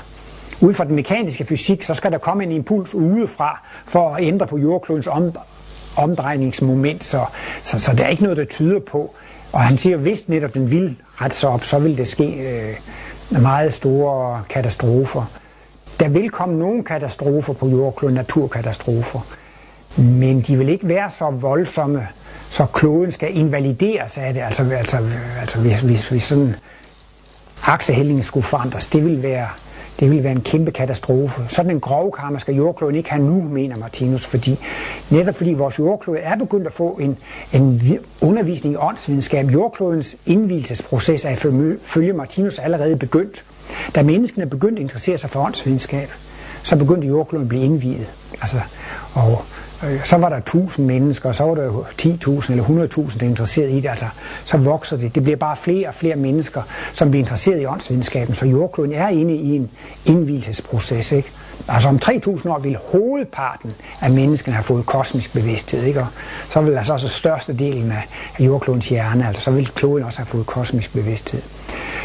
[0.62, 4.48] ud fra den mekaniske fysik, så skal der komme en impuls udefra for at ændre
[4.48, 5.36] på jordklodens om,
[5.96, 7.26] omdrejningsmoment, så,
[7.64, 9.16] så, så der er ikke noget, der tyder på.
[9.54, 12.26] Og han siger, at hvis netop den vil ret sig op, så vil det ske
[12.26, 15.24] øh, meget store katastrofer.
[16.00, 19.20] Der vil komme nogle katastrofer på jordkloden, naturkatastrofer,
[19.98, 22.08] men de vil ikke være så voldsomme,
[22.50, 24.42] så kloden skal invalideres af det.
[24.42, 24.98] Altså, altså,
[25.40, 26.56] altså hvis, hvis, hvis sådan
[27.64, 29.48] aksehældningen skulle forandres, det vil være
[30.00, 31.42] det ville være en kæmpe katastrofe.
[31.50, 34.60] Sådan en grovkarma skal jordkloden ikke have nu, mener Martinus, fordi
[35.10, 37.18] netop fordi vores jordklode er begyndt at få en,
[37.54, 39.46] en undervisning i åndsvidenskab.
[39.46, 43.44] Jordklodens indvielsesproces er ifølge Martinus allerede begyndt.
[43.96, 46.10] Da menneskene begyndte at interessere sig for åndsvidenskab,
[46.64, 48.08] så begyndte jordkloden at blive indviet.
[48.42, 48.58] Altså,
[49.14, 49.42] og
[49.84, 51.70] Øh, så var der 1000 mennesker, og så var der
[52.02, 53.90] 10.000 eller 100.000, der er interesseret i det.
[53.90, 54.06] Altså,
[54.46, 55.16] så vokser det.
[55.16, 56.62] Det bliver bare flere og flere mennesker,
[56.94, 58.36] som bliver interesseret i åndsvidenskaben.
[58.36, 59.70] Så jordkloden er inde i en
[60.06, 61.12] indvielsesproces.
[61.12, 61.32] Ikke?
[61.68, 65.84] Altså om 3.000 år vil hovedparten af menneskene have fået kosmisk bevidsthed.
[65.84, 66.00] Ikke?
[66.00, 66.08] Og
[66.50, 68.08] så vil altså også største delen af
[68.40, 71.42] jordklodens hjerne, altså så vil kloden også have fået kosmisk bevidsthed.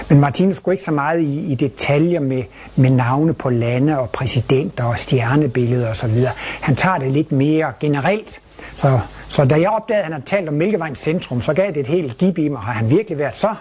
[0.09, 2.43] Men Martinus går ikke så meget i, i detaljer med,
[2.77, 6.27] med navne på lande og præsidenter og stjernebilleder osv.
[6.61, 8.41] Han tager det lidt mere generelt.
[8.75, 11.77] Så, så da jeg opdagede, at han havde talt om Mælkevejens centrum, så gav det
[11.77, 12.61] et helt gib i mig.
[12.61, 13.55] Har han virkelig været så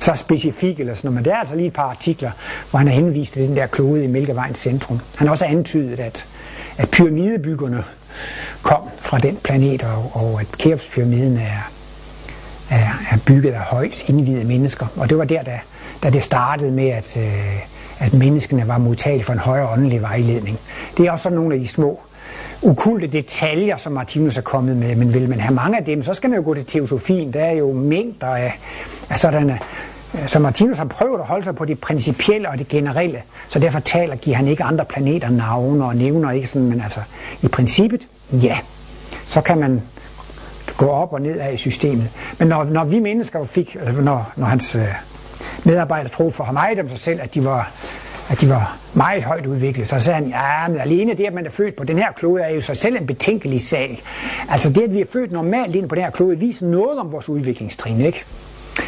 [0.00, 1.14] så specifik eller sådan noget.
[1.14, 2.30] Men der er altså lige et par artikler,
[2.70, 5.00] hvor han har henvist til den der klode i Mælkevejens centrum.
[5.16, 6.24] Han har også antydet, at,
[6.78, 7.84] at pyramidebyggerne
[8.62, 11.70] kom fra den planet, og, og at Keopspyramiden er,
[12.70, 14.86] er, er bygget af højt indvidede mennesker.
[14.96, 15.60] Og det var der, da,
[16.02, 17.60] da det startede med, at, øh,
[17.98, 20.58] at menneskene var modtagelige for en højere åndelig vejledning.
[20.96, 22.00] Det er også sådan nogle af de små
[22.62, 26.14] ukulte detaljer, som Martinus er kommet med, men vil man have mange af dem, så
[26.14, 27.32] skal man jo gå til teosofien.
[27.32, 28.58] Der er jo mængder af,
[29.10, 29.52] af sådanne
[30.14, 33.58] øh, så Martinus har prøvet at holde sig på det principielle og det generelle, så
[33.58, 37.00] derfor taler, giver han ikke andre planeter navne og nævner ikke sådan, men altså
[37.42, 38.58] i princippet, ja,
[39.26, 39.82] så kan man
[40.76, 42.10] gå op og ned af i systemet.
[42.38, 44.82] Men når, når vi mennesker fik, når, når hans øh,
[45.64, 47.72] medarbejdere troede for ham dem sig selv, at de var
[48.28, 49.88] at de var meget højt udviklet.
[49.88, 52.42] Så sagde han, ja, men alene det, at man er født på den her klode,
[52.42, 54.02] er jo sig selv en betænkelig sag.
[54.48, 57.12] Altså det, at vi er født normalt ind på den her klode, viser noget om
[57.12, 58.24] vores udviklingstrin, ikke?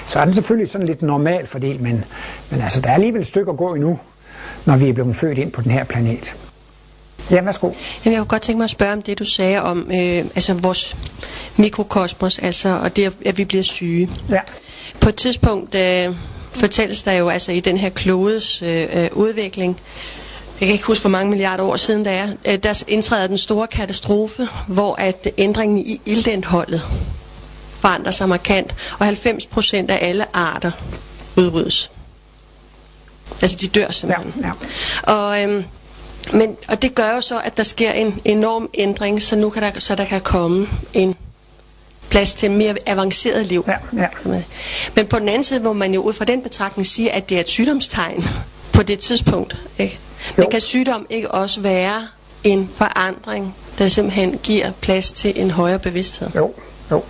[0.06, 2.04] Så er den selvfølgelig sådan lidt normal fordel, men,
[2.50, 3.98] men altså, der er alligevel et stykke at gå endnu,
[4.66, 6.34] når vi er blevet født ind på den her planet.
[7.30, 7.66] Ja, værsgo.
[8.04, 10.54] Jamen, jeg kunne godt tænke mig at spørge om det, du sagde om øh, altså
[10.54, 10.96] vores
[11.58, 14.10] mikrokosmos, altså, og det, at vi bliver syge.
[14.30, 14.40] Ja.
[15.00, 16.14] På et tidspunkt øh,
[16.52, 19.80] fortælles der jo altså i den her klodes øh, øh, udvikling,
[20.60, 23.38] jeg kan ikke huske, hvor mange milliarder år siden der er, øh, der indtræder den
[23.38, 26.82] store katastrofe, hvor at ændringen i iltindholdet
[27.70, 30.70] forandrer sig markant, og 90% af alle arter
[31.36, 31.90] udryddes.
[33.42, 34.32] Altså de dør simpelthen.
[34.40, 34.46] Ja,
[35.06, 35.12] ja.
[35.12, 35.64] Og, øhm,
[36.32, 39.62] men, og det gør jo så, at der sker en enorm ændring, så nu kan
[39.62, 41.14] der, så der kan komme en
[42.10, 43.64] plads til mere avanceret liv.
[43.68, 44.42] Ja, ja.
[44.94, 47.36] Men på den anden side må man jo ud fra den betragtning sige, at det
[47.36, 48.24] er et sygdomstegn
[48.72, 49.56] på det tidspunkt.
[49.78, 49.98] Ikke?
[50.36, 52.06] Men kan sygdom ikke også være
[52.44, 56.28] en forandring, der simpelthen giver plads til en højere bevidsthed?
[56.36, 56.52] Jo,
[56.90, 57.02] jo.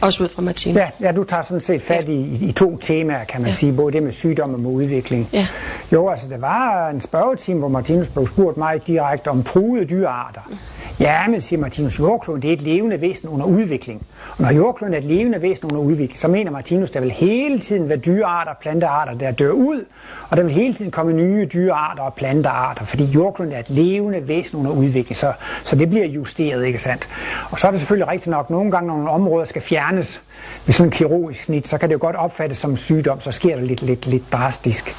[0.00, 0.80] Også ud fra Martine.
[0.80, 2.12] Ja, ja, du tager sådan set fat ja.
[2.12, 3.54] i, i to temaer, kan man ja.
[3.54, 5.28] sige, både det med sygdom og med udvikling.
[5.32, 5.46] Ja.
[5.92, 10.40] Jo, altså det var en spørgetime, hvor Martinus blev spurgt meget direkte om truede dyrearter.
[10.50, 10.56] Mm.
[11.00, 14.06] Ja, men siger Martinus, jordkloden det er et levende væsen under udvikling.
[14.30, 17.58] Og når jordkloden er et levende væsen under udvikling, så mener Martinus, der vil hele
[17.58, 19.84] tiden være dyrearter og plantearter, der dør ud,
[20.30, 24.28] og der vil hele tiden komme nye dyrearter og plantearter, fordi jordkloden er et levende
[24.28, 25.32] væsen under udvikling, så,
[25.64, 27.08] så det bliver justeret, ikke sandt?
[27.50, 30.20] Og så er det selvfølgelig rigtigt nok, nogle gange, når nogle områder skal fjernes
[30.66, 33.56] ved sådan en kirurgisk snit, så kan det jo godt opfattes som sygdom, så sker
[33.56, 34.94] det lidt, lidt, lidt drastisk.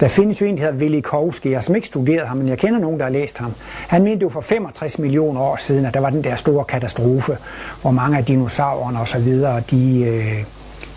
[0.00, 2.58] Der findes jo en, der hedder Willy Kowski, jeg som ikke studerede ham, men jeg
[2.58, 3.52] kender nogen, der har læst ham.
[3.88, 7.36] Han mente jo for 65 millioner år siden, at der var den der store katastrofe,
[7.82, 10.44] hvor mange af dinosaurerne og så videre, de, øh,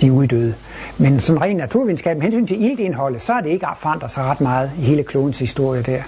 [0.02, 0.54] de uddøde.
[0.98, 4.42] Men sådan rent naturvidenskab, med hensyn til iltindholdet, så er det ikke forandret sig ret
[4.42, 6.02] meget i hele klodens historie der.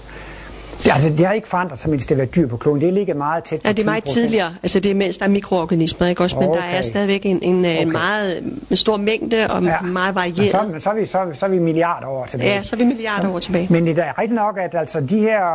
[0.84, 2.82] Det, altså, det har ikke forandret sig, mens det har været dyr på kloden.
[2.82, 4.56] Det ligger meget tæt på Ja, det er meget tidligere.
[4.64, 6.36] Altså, det er mens der er mikroorganismer, ikke også?
[6.36, 6.60] Men okay.
[6.60, 7.82] der er stadigvæk en, en, okay.
[7.82, 9.82] en meget en stor mængde og ja.
[9.82, 10.38] meget varieret.
[10.38, 12.52] Men så, men så, er vi, så, så er vi milliarder år tilbage.
[12.52, 13.68] Ja, så er vi milliarder år tilbage.
[13.70, 15.46] Men det er rigtigt nok, at altså, de her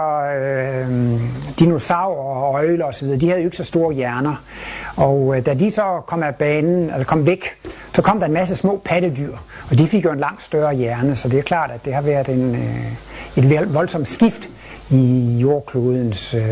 [0.41, 1.21] øh,
[1.59, 4.35] dinosaurer og øjler osv., de havde jo ikke så store hjerner.
[4.97, 7.57] Og øh, da de så kom af banen, altså kom væk,
[7.95, 9.37] så kom der en masse små pattedyr.
[9.71, 12.03] Og de fik jo en langt større hjerne, så det er klart, at det har
[12.03, 14.49] været en, øh, et voldsomt skift
[14.91, 16.43] i jordklodens øh,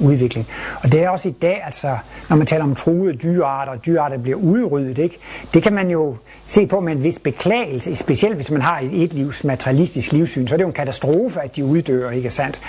[0.00, 0.46] udvikling.
[0.82, 1.96] Og det er også i dag, altså,
[2.28, 5.18] når man taler om truede dyrearter, og dyrearter bliver udryddet, ikke?
[5.54, 9.02] det kan man jo se på med en vis beklagelse, specielt hvis man har et,
[9.02, 12.60] et livs materialistisk livssyn, så er det jo en katastrofe, at de uddør, ikke sandt?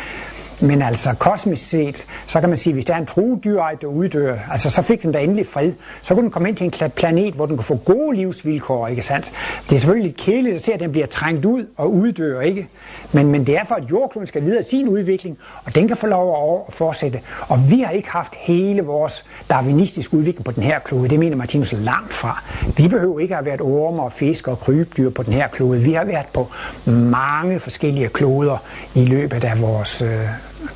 [0.62, 3.82] Men altså kosmisk set, så kan man sige, at hvis der er en truet dyrart,
[3.82, 6.74] der uddør, altså så fik den da endelig fred, så kunne den komme ind til
[6.84, 9.32] en planet, hvor den kunne få gode livsvilkår, ikke sandt?
[9.70, 12.68] Det er selvfølgelig lidt kedeligt at se, at den bliver trængt ud og uddør, ikke?
[13.16, 16.08] Men, men det er for, at jordkloden skal videre sin udvikling, og den kan få
[16.08, 17.20] lov at fortsætte.
[17.48, 21.10] Og vi har ikke haft hele vores darwinistiske udvikling på den her klode.
[21.10, 22.44] Det mener Martinus langt fra.
[22.78, 25.82] Vi behøver ikke at have været orme og fisk og krybdyr på den her klode.
[25.82, 26.48] Vi har været på
[26.92, 28.58] mange forskellige kloder
[28.96, 30.10] i løbet af vores øh,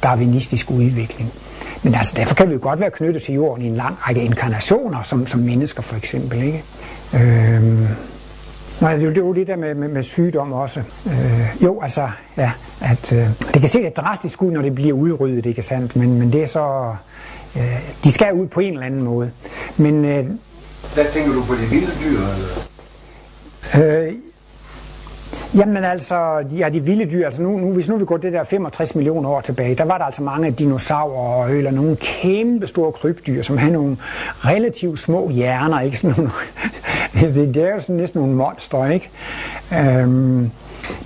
[0.04, 1.32] darwinistiske udvikling.
[1.84, 4.22] Men altså, derfor kan vi jo godt være knyttet til jorden i en lang række
[4.22, 6.44] inkarnationer, som, som mennesker for eksempel.
[6.44, 6.64] Ikke?
[7.14, 7.90] Øh...
[8.82, 10.80] Nej, det er jo det der med, med, med sygdom også.
[11.08, 14.94] Øh, jo, altså, ja, at øh, det kan se lidt drastisk ud, når det bliver
[14.94, 15.96] udryddet, ikke sandt?
[15.96, 16.94] Men, men det er så...
[17.58, 19.32] Øh, de skal ud på en eller anden måde.
[19.78, 20.06] Men...
[20.06, 20.26] Øh,
[20.94, 22.20] Hvad tænker du på de vilde dyr?
[23.78, 24.08] Eller?
[24.08, 24.14] Øh,
[25.56, 28.44] Jamen altså, ja, de vilde dyr, altså nu, nu, hvis nu vi går det der
[28.44, 33.42] 65 millioner år tilbage, der var der altså mange dinosaurer eller nogle kæmpe store krybdyr,
[33.42, 36.32] som havde nogle relativt små hjerner, ikke sådan nogle,
[37.36, 39.10] det, det er jo sådan næsten nogle monster, ikke?
[39.74, 40.52] Øhm,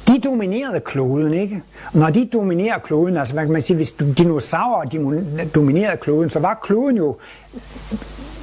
[0.08, 1.62] de dominerede kloden, ikke?
[1.94, 6.39] Og når de dominerer kloden, altså hvad kan man sige, hvis dinosaurer dominerede kloden, så
[6.39, 7.16] var kloden jo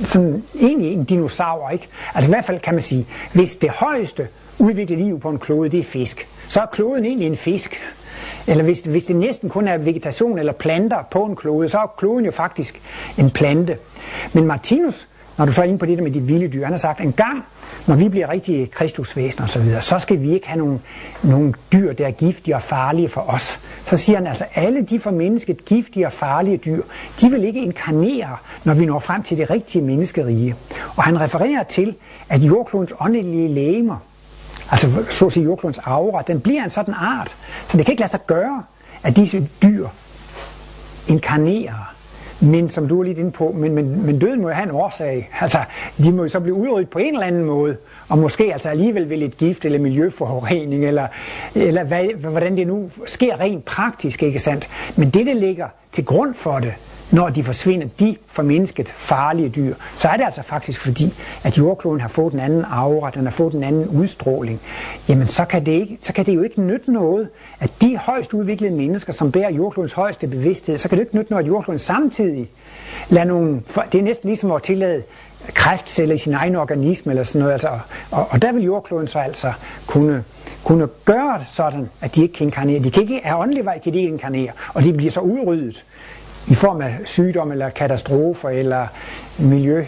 [0.05, 1.88] sådan egentlig en dinosaur, ikke?
[2.14, 5.68] Altså i hvert fald kan man sige, hvis det højeste udviklede liv på en klode,
[5.68, 6.29] det er fisk.
[6.49, 7.81] Så er kloden egentlig en fisk.
[8.46, 11.94] Eller hvis, hvis det næsten kun er vegetation eller planter på en klode, så er
[11.99, 12.81] kloden jo faktisk
[13.18, 13.77] en plante.
[14.33, 15.09] Men Martinus,
[15.40, 17.00] når du så er inde på det der med de vilde dyr, han har sagt,
[17.00, 17.44] en gang,
[17.87, 20.81] når vi bliver rigtige kristusvæsener osv., så, videre, så skal vi ikke have nogle,
[21.22, 23.59] nogle dyr, der er giftige og farlige for os.
[23.85, 26.83] Så siger han altså, alle de for mennesket giftige og farlige dyr,
[27.20, 30.55] de vil ikke inkarnere, når vi når frem til det rigtige menneskerige.
[30.96, 31.94] Og han refererer til,
[32.29, 33.96] at jordklodens åndelige lægemer,
[34.70, 38.00] altså så at sige jordklodens aura, den bliver en sådan art, så det kan ikke
[38.00, 38.62] lade sig gøre,
[39.03, 39.88] at disse dyr
[41.09, 41.99] inkarnerer.
[42.42, 44.74] Men som du er lidt inde på, men, men, men døden må jo have en
[44.74, 45.31] årsag.
[45.40, 45.59] Altså,
[45.98, 47.76] de må jo så blive udryddet på en eller anden måde,
[48.09, 51.07] og måske altså alligevel ved lidt gift eller miljøforurening, eller,
[51.55, 54.68] eller hvad, hvordan det nu sker rent praktisk, ikke sandt?
[54.96, 56.74] Men det, der ligger til grund for det,
[57.12, 61.59] når de forsvinder, de for mennesket farlige dyr, så er det altså faktisk fordi, at
[61.59, 64.61] jordkloden har fået en anden aura, den har fået en anden udstråling.
[65.09, 67.29] Jamen så kan det, ikke, så kan det jo ikke nytte noget,
[67.61, 71.33] at de højst udviklede mennesker, som bærer jordklodens højeste bevidsthed, så kan det ikke nytte
[71.33, 72.51] noget, at jordkloden samtidig
[73.09, 75.03] lader nogle, det er næsten ligesom at tillade
[75.55, 77.53] kræftceller i sin egen organisme eller sådan noget.
[77.53, 77.68] Altså,
[78.11, 79.53] og, og der vil jordkloden så altså
[79.87, 80.25] kunne,
[80.64, 82.83] kunne gøre det sådan, at de ikke kan inkarnere.
[82.83, 85.85] De kan ikke, af åndelig vej kan de ikke inkarnere, og de bliver så udryddet
[86.50, 88.86] i form af sygdom eller katastrofer eller
[89.38, 89.84] miljø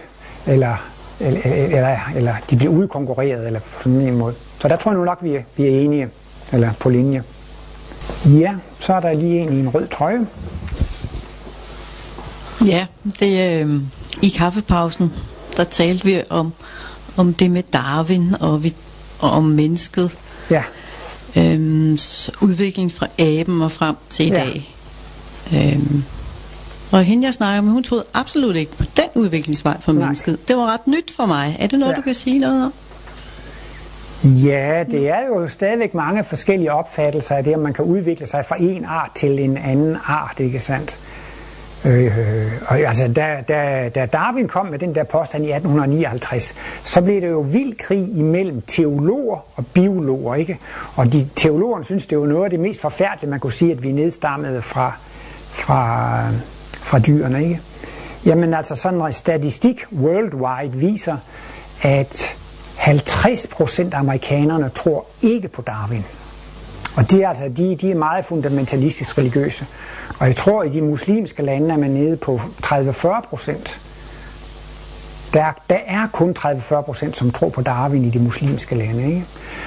[0.47, 0.77] eller,
[1.21, 4.35] eller, eller, eller de bliver udkonkurreret eller på en måde.
[4.61, 6.09] Så der tror jeg nu nok, vi er, vi er enige
[6.53, 7.23] eller på linje.
[8.27, 10.27] Ja, så er der lige en i en rød trøje.
[12.67, 12.87] Ja,
[13.21, 13.81] det er øh,
[14.23, 15.13] i kaffepausen,
[15.57, 16.53] der talte vi om,
[17.17, 18.75] om det med Darwin og, vi,
[19.19, 20.19] og om mennesket.
[20.51, 20.63] Ja.
[21.37, 21.99] Øhm,
[22.41, 24.35] udvikling fra aben og frem til i ja.
[24.35, 24.75] dag.
[25.55, 26.05] Øhm,
[26.93, 30.03] og hende jeg snakker med, hun troede absolut ikke på den udviklingsvej for Nej.
[30.03, 30.49] mennesket.
[30.49, 31.57] Det var ret nyt for mig.
[31.61, 31.97] Er det noget, ja.
[31.97, 32.73] du kan sige noget om?
[34.25, 38.45] Ja, det er jo stadigvæk mange forskellige opfattelser af det, om man kan udvikle sig
[38.47, 40.99] fra en art til en anden art, ikke sandt?
[41.85, 42.13] Øh,
[42.67, 47.21] og altså, da, da, da Darwin kom med den der påstand i 1859, så blev
[47.21, 50.59] det jo vild krig imellem teologer og biologer, ikke?
[50.97, 53.83] Og de teologerne synes, det var noget af det mest forfærdelige, man kunne sige, at
[53.83, 54.93] vi nedstammede fra,
[55.51, 56.29] fra
[56.83, 57.43] fra dyrene.
[57.45, 57.61] Ikke?
[58.27, 61.17] Jamen altså sådan en statistik worldwide viser,
[61.83, 62.37] at
[62.79, 66.05] 50% af amerikanerne tror ikke på Darwin.
[66.97, 69.67] Og de er, altså, de, de er meget fundamentalistisk religiøse.
[70.19, 73.81] Og jeg tror, at i de muslimske lande er man nede på 30-40 procent.
[75.35, 79.09] Der, der er kun 30-40 procent, som tror på Darwin i de muslimske lande.
[79.09, 79.25] Ikke?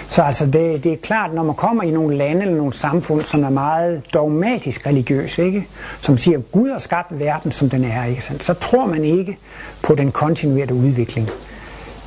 [0.07, 3.23] Så altså det, det er klart, når man kommer i nogle lande eller nogle samfund,
[3.23, 5.67] som er meget dogmatisk religiøse, ikke?
[6.01, 8.21] som siger, at Gud har skabt verden, som den er, ikke?
[8.21, 9.37] så tror man ikke
[9.83, 11.29] på den kontinuerte udvikling.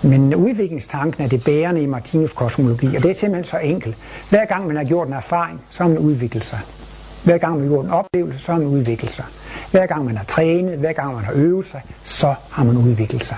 [0.03, 3.97] Men udviklingstanken er det bærende i Martinus kosmologi, og det er simpelthen så enkelt.
[4.31, 6.59] Hver gang man har gjort en erfaring, så har man udviklet sig.
[7.25, 9.25] Hver gang man har gjort en oplevelse, så har man udviklet sig.
[9.71, 13.25] Hver gang man har trænet, hver gang man har øvet sig, så har man udviklet
[13.25, 13.37] sig.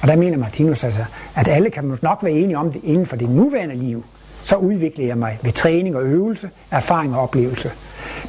[0.00, 1.04] Og der mener Martinus altså,
[1.34, 4.04] at alle kan nok være enige om det inden for det nuværende liv.
[4.44, 7.70] Så udvikler jeg mig ved træning og øvelse, erfaring og oplevelse.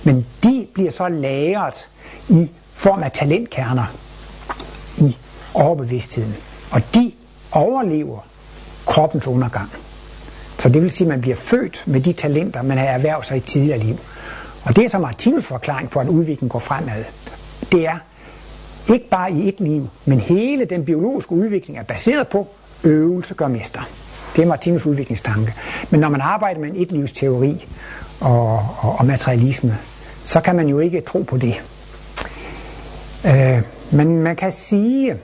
[0.03, 1.89] Men de bliver så lagret
[2.29, 3.85] i form af talentkerner
[4.97, 5.17] i
[5.53, 6.35] overbevidstheden.
[6.71, 7.11] Og de
[7.51, 8.19] overlever
[8.85, 9.69] kroppens undergang.
[10.59, 13.37] Så det vil sige, at man bliver født med de talenter, man har erhvervet sig
[13.37, 13.97] i tidligere liv.
[14.63, 17.03] Og det er så Martinus forklaring på, at udviklingen går fremad.
[17.71, 17.97] Det er
[18.93, 22.47] ikke bare i et liv, men hele den biologiske udvikling er baseret på
[22.83, 23.81] øvelse gør mester.
[24.35, 25.53] Det er Martinus udviklingstanke.
[25.89, 27.67] Men når man arbejder med en etlivsteori
[28.21, 29.77] og, og, og materialisme,
[30.23, 31.55] så kan man jo ikke tro på det.
[33.25, 33.61] Øh,
[33.91, 35.17] men man kan sige,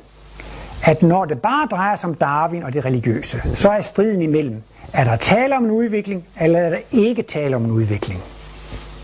[0.83, 4.61] at når det bare drejer sig om Darwin og det religiøse, så er striden imellem,
[4.93, 8.21] er der tale om en udvikling, eller er der ikke tale om en udvikling?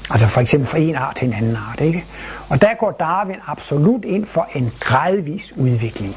[0.09, 1.81] Altså for eksempel fra en art til en anden art.
[1.81, 2.05] Ikke?
[2.49, 6.15] Og der går Darwin absolut ind for en gradvis udvikling.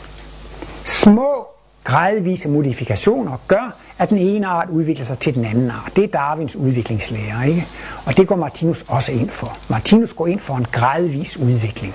[0.85, 1.47] Små
[1.85, 5.93] gradvise modifikationer gør, at den ene art udvikler sig til den anden art.
[5.97, 7.67] Det er Darwins udviklingslære, ikke?
[8.07, 9.59] Og det går Martinus også ind for.
[9.69, 11.95] Martinus går ind for en gradvis udvikling.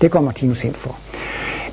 [0.00, 0.96] Det går Martinus ind for.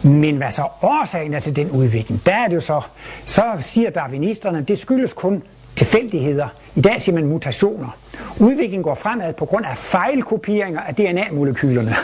[0.04, 2.22] Men hvad så årsagen er til den udvikling?
[2.26, 2.82] Der er det jo så,
[3.26, 5.44] så siger darwinisterne, det skyldes kun
[5.76, 6.48] tilfældigheder.
[6.76, 7.98] I dag siger man mutationer.
[8.40, 11.96] Udviklingen går fremad på grund af fejlkopieringer af DNA-molekylerne.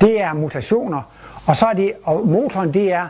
[0.00, 1.02] Det er mutationer.
[1.46, 3.08] Og så er det, og motoren det er,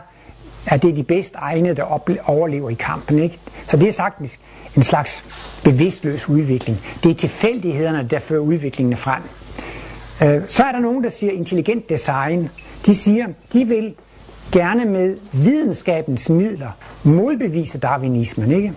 [0.67, 1.83] at det er de bedst egnede, der
[2.29, 3.19] overlever i kampen.
[3.19, 3.39] Ikke?
[3.67, 4.39] Så det er sagtens
[4.77, 5.23] en slags
[5.63, 6.77] bevidstløs udvikling.
[7.03, 9.21] Det er tilfældighederne, der fører udviklingen frem.
[10.23, 12.49] Øh, så er der nogen, der siger intelligent design.
[12.85, 13.95] De siger, de vil
[14.51, 16.71] gerne med videnskabens midler
[17.03, 18.51] modbevise darwinismen.
[18.51, 18.73] Ikke?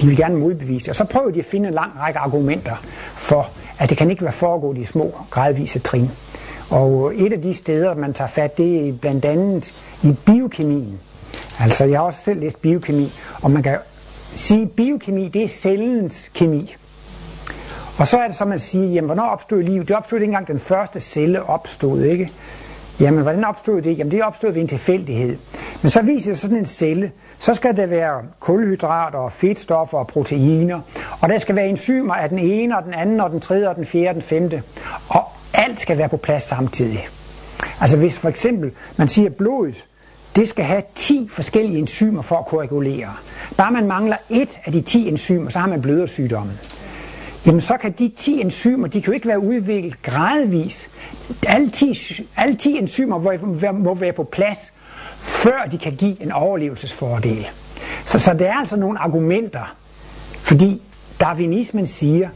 [0.00, 0.88] De vil gerne modbevise det.
[0.88, 2.76] Og så prøver de at finde en lang række argumenter
[3.14, 6.10] for, at det kan ikke være foregået i små, gradvise trin.
[6.70, 9.72] Og et af de steder, man tager fat, det er blandt andet
[10.02, 11.00] i biokemien.
[11.60, 13.78] Altså, jeg har også selv læst biokemi, og man kan
[14.34, 16.76] sige, at biokemi, det er cellens kemi.
[17.98, 19.80] Og så er det så, man siger, jamen, hvornår opstod liv?
[19.84, 22.30] Det opstod ikke engang den første celle opstod, ikke?
[23.00, 23.98] Jamen, hvordan opstod det?
[23.98, 25.36] Jamen, det opstod ved en tilfældighed.
[25.82, 30.80] Men så viser sådan en celle, så skal der være kulhydrater og fedtstoffer og proteiner,
[31.20, 33.76] og der skal være enzymer af den ene og den anden og den tredje og
[33.76, 34.62] den fjerde og den femte.
[35.08, 35.24] Og
[35.54, 37.08] alt skal være på plads samtidig.
[37.80, 39.86] Altså hvis for eksempel man siger, at blodet
[40.36, 43.14] det skal have 10 forskellige enzymer for at koagulere.
[43.56, 46.58] Bare man mangler et af de 10 enzymer, så har man blødersygdommen.
[47.46, 50.90] Jamen så kan de 10 enzymer, de kan jo ikke være udviklet gradvis.
[51.46, 51.98] Alle 10,
[52.36, 54.72] alle 10 enzymer må, må være på plads,
[55.20, 57.46] før de kan give en overlevelsesfordel.
[58.04, 59.74] Så, så der er altså nogle argumenter,
[60.38, 60.82] fordi
[61.20, 62.28] darwinismen siger,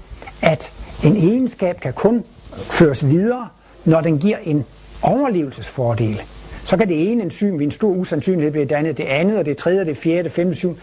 [0.42, 0.72] at
[1.04, 2.24] en egenskab kan kun
[2.70, 3.48] føres videre,
[3.84, 4.64] når den giver en
[5.02, 6.22] overlevelsesfordel.
[6.64, 9.56] Så kan det ene enzym ved en stor usandsynlighed blive dannet, det andet, og det
[9.56, 10.80] tredje, og det fjerde, det femte, syvende.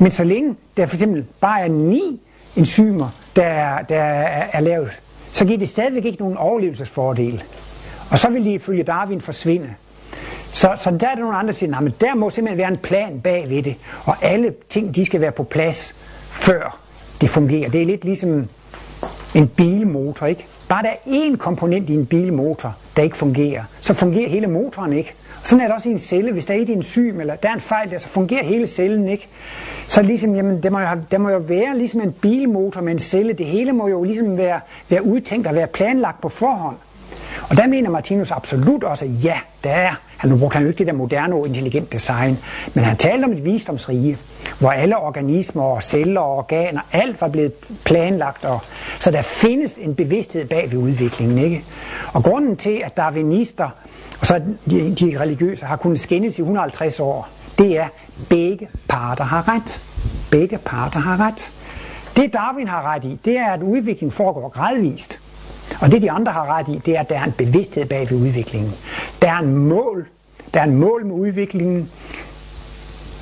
[0.00, 2.20] Men så længe der for eksempel bare er ni
[2.56, 5.00] enzymer, der, er, der er, er lavet,
[5.32, 7.42] så giver det stadigvæk ikke nogen overlevelsesfordel.
[8.10, 9.68] Og så vil de ifølge Darwin forsvinde.
[10.58, 12.76] Så, så der er der nogle andre, der siger, at der må simpelthen være en
[12.76, 15.94] plan bag ved det, og alle ting, de skal være på plads,
[16.30, 16.78] før
[17.20, 17.70] det fungerer.
[17.70, 18.48] Det er lidt ligesom
[19.34, 20.46] en bilmotor, ikke?
[20.68, 24.92] Bare der er én komponent i en bilmotor, der ikke fungerer, så fungerer hele motoren
[24.92, 25.14] ikke.
[25.44, 26.32] Sådan er det også i en celle.
[26.32, 29.08] Hvis der er et enzym, eller der er en fejl der, så fungerer hele cellen
[29.08, 29.28] ikke.
[29.88, 32.98] Så ligesom, jamen, det må, jo, det må jo være ligesom en bilmotor med en
[32.98, 33.32] celle.
[33.32, 36.76] Det hele må jo ligesom være, være udtænkt og være planlagt på forhånd.
[37.50, 39.94] Og der mener Martinus absolut også, at ja, der er.
[40.16, 42.38] Han brugte han jo ikke det der moderne og intelligent design,
[42.74, 44.18] men han talte om et visdomsrige,
[44.58, 47.52] hvor alle organismer og celler og organer, alt var blevet
[47.84, 48.44] planlagt.
[48.44, 48.60] Og,
[48.98, 51.38] så der findes en bevidsthed bag ved udviklingen.
[51.38, 51.64] Ikke?
[52.12, 53.70] Og grunden til, at darwinister
[54.20, 54.40] og så
[54.70, 57.28] de, de religiøse har kunnet skændes i 150 år,
[57.58, 57.90] det er, at
[58.28, 59.80] begge parter har ret.
[60.30, 61.50] Begge parter har ret.
[62.16, 65.18] Det Darwin har ret i, det er, at udviklingen foregår gradvist.
[65.80, 68.10] Og det de andre har ret i, det er, at der er en bevidsthed bag
[68.10, 68.72] ved udviklingen.
[69.22, 70.06] Der er en mål.
[70.54, 71.90] Der er en mål med udviklingen.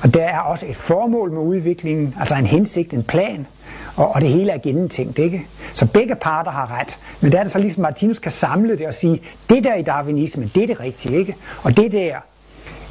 [0.03, 3.47] Og der er også et formål med udviklingen, altså en hensigt, en plan.
[3.95, 5.47] Og, og det hele er gennemtænkt, ikke?
[5.73, 6.97] Så begge parter har ret.
[7.21, 9.81] Men der er det så ligesom, Martinus kan samle det og sige, det der i
[9.81, 11.35] darwinismen, det er det rigtige, ikke?
[11.63, 12.15] Og det der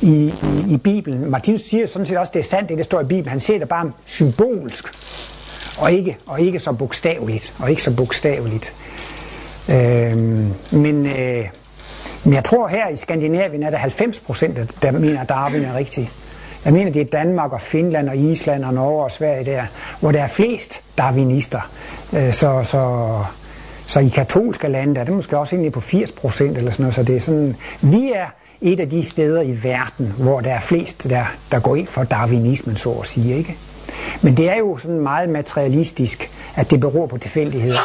[0.00, 3.00] i, i, i Bibelen, Martinus siger sådan set også, det er sandt, det der står
[3.00, 3.28] i Bibelen.
[3.28, 4.84] Han ser det bare symbolsk,
[5.78, 8.72] og ikke, og ikke så bogstaveligt, og ikke så bogstaveligt.
[9.68, 10.16] Øh,
[10.72, 11.48] men, øh,
[12.24, 15.74] men jeg tror her i Skandinavien er der 90 procent, der mener, at Darwin er
[15.74, 16.10] rigtig.
[16.64, 19.62] Jeg mener, det er Danmark og Finland og Island og Norge og Sverige der,
[20.00, 21.70] hvor der er flest darwinister.
[22.12, 23.08] Øh, så, så,
[23.86, 26.82] så i katolske lande der er det måske også egentlig på 80 procent eller sådan
[26.82, 26.94] noget.
[26.94, 28.26] Så det er sådan, vi er
[28.60, 32.04] et af de steder i verden, hvor der er flest, der, der går ind for
[32.04, 33.36] darwinismen, så at sige.
[33.36, 33.56] Ikke?
[34.22, 37.78] Men det er jo sådan meget materialistisk, at det beror på tilfældigheder.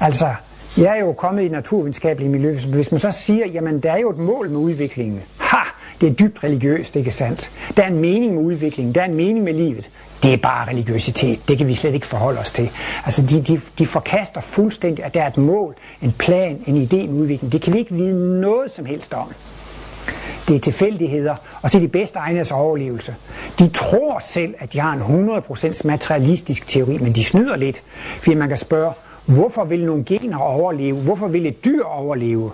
[0.00, 0.34] Altså,
[0.78, 3.98] jeg er jo kommet i naturvidenskabelige miljø, så hvis man så siger, jamen der er
[3.98, 5.22] jo et mål med udviklingen.
[5.38, 5.56] Ha!
[6.00, 7.50] Det er dybt religiøst, ikke sandt?
[7.76, 9.90] Der er en mening med udviklingen, der er en mening med livet.
[10.22, 12.70] Det er bare religiøsitet, det kan vi slet ikke forholde os til.
[13.04, 16.96] Altså de, de, de forkaster fuldstændig, at der er et mål, en plan, en idé
[16.96, 17.52] med udvikling.
[17.52, 19.32] Det kan vi ikke vide noget som helst om.
[20.48, 23.14] Det er tilfældigheder, og så er de bedste egnes overlevelse.
[23.58, 27.82] De tror selv, at de har en 100% materialistisk teori, men de snyder lidt,
[28.18, 28.92] fordi man kan spørge,
[29.26, 30.96] hvorfor vil nogle gener overleve?
[30.96, 32.50] Hvorfor vil et dyr overleve?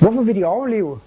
[0.00, 0.98] Hvorfor vil de overleve?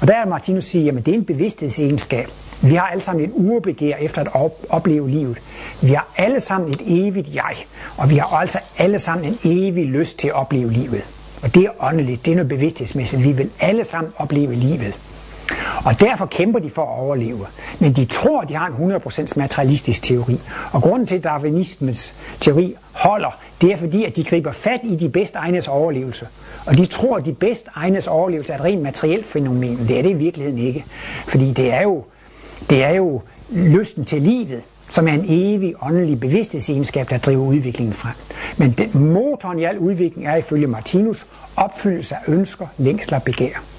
[0.00, 2.28] Og der er Martinus siger, at det er en bevidsthedsegenskab.
[2.62, 5.38] Vi har alle sammen et urbegær efter at op- opleve livet.
[5.82, 7.54] Vi har alle sammen et evigt jeg,
[7.96, 11.02] og vi har altså alle sammen en evig lyst til at opleve livet.
[11.42, 13.24] Og det er åndeligt, det er noget bevidsthedsmæssigt.
[13.24, 14.98] Vi vil alle sammen opleve livet.
[15.84, 17.46] Og derfor kæmper de for at overleve.
[17.78, 20.40] Men de tror, de har en 100% materialistisk teori.
[20.72, 24.96] Og grunden til, at darwinismens teori holder, det er fordi, at de griber fat i
[24.96, 26.28] de bedst egnes overlevelse.
[26.66, 29.88] Og de tror, at de bedst egnes overlevelse er et rent materielt fænomen.
[29.88, 30.84] Det er det i virkeligheden ikke.
[31.26, 32.04] Fordi det er jo,
[32.70, 33.20] det er jo
[33.50, 38.14] lysten til livet, som er en evig åndelig bevidsthedsegenskab, der driver udviklingen frem.
[38.56, 41.26] Men den, motoren i al udvikling er ifølge Martinus
[41.56, 43.71] opfyldelse af ønsker, længsler og begær.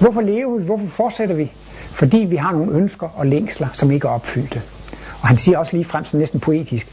[0.00, 0.64] Hvorfor lever vi?
[0.64, 1.52] Hvorfor fortsætter vi?
[1.76, 4.62] Fordi vi har nogle ønsker og længsler, som ikke er opfyldte.
[5.22, 6.88] Og han siger også lige frem, sådan næsten poetisk,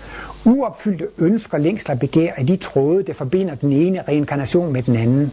[0.45, 4.95] uopfyldte ønsker, længsler og begær er de tråde, der forbinder den ene reinkarnation med den
[4.95, 5.31] anden.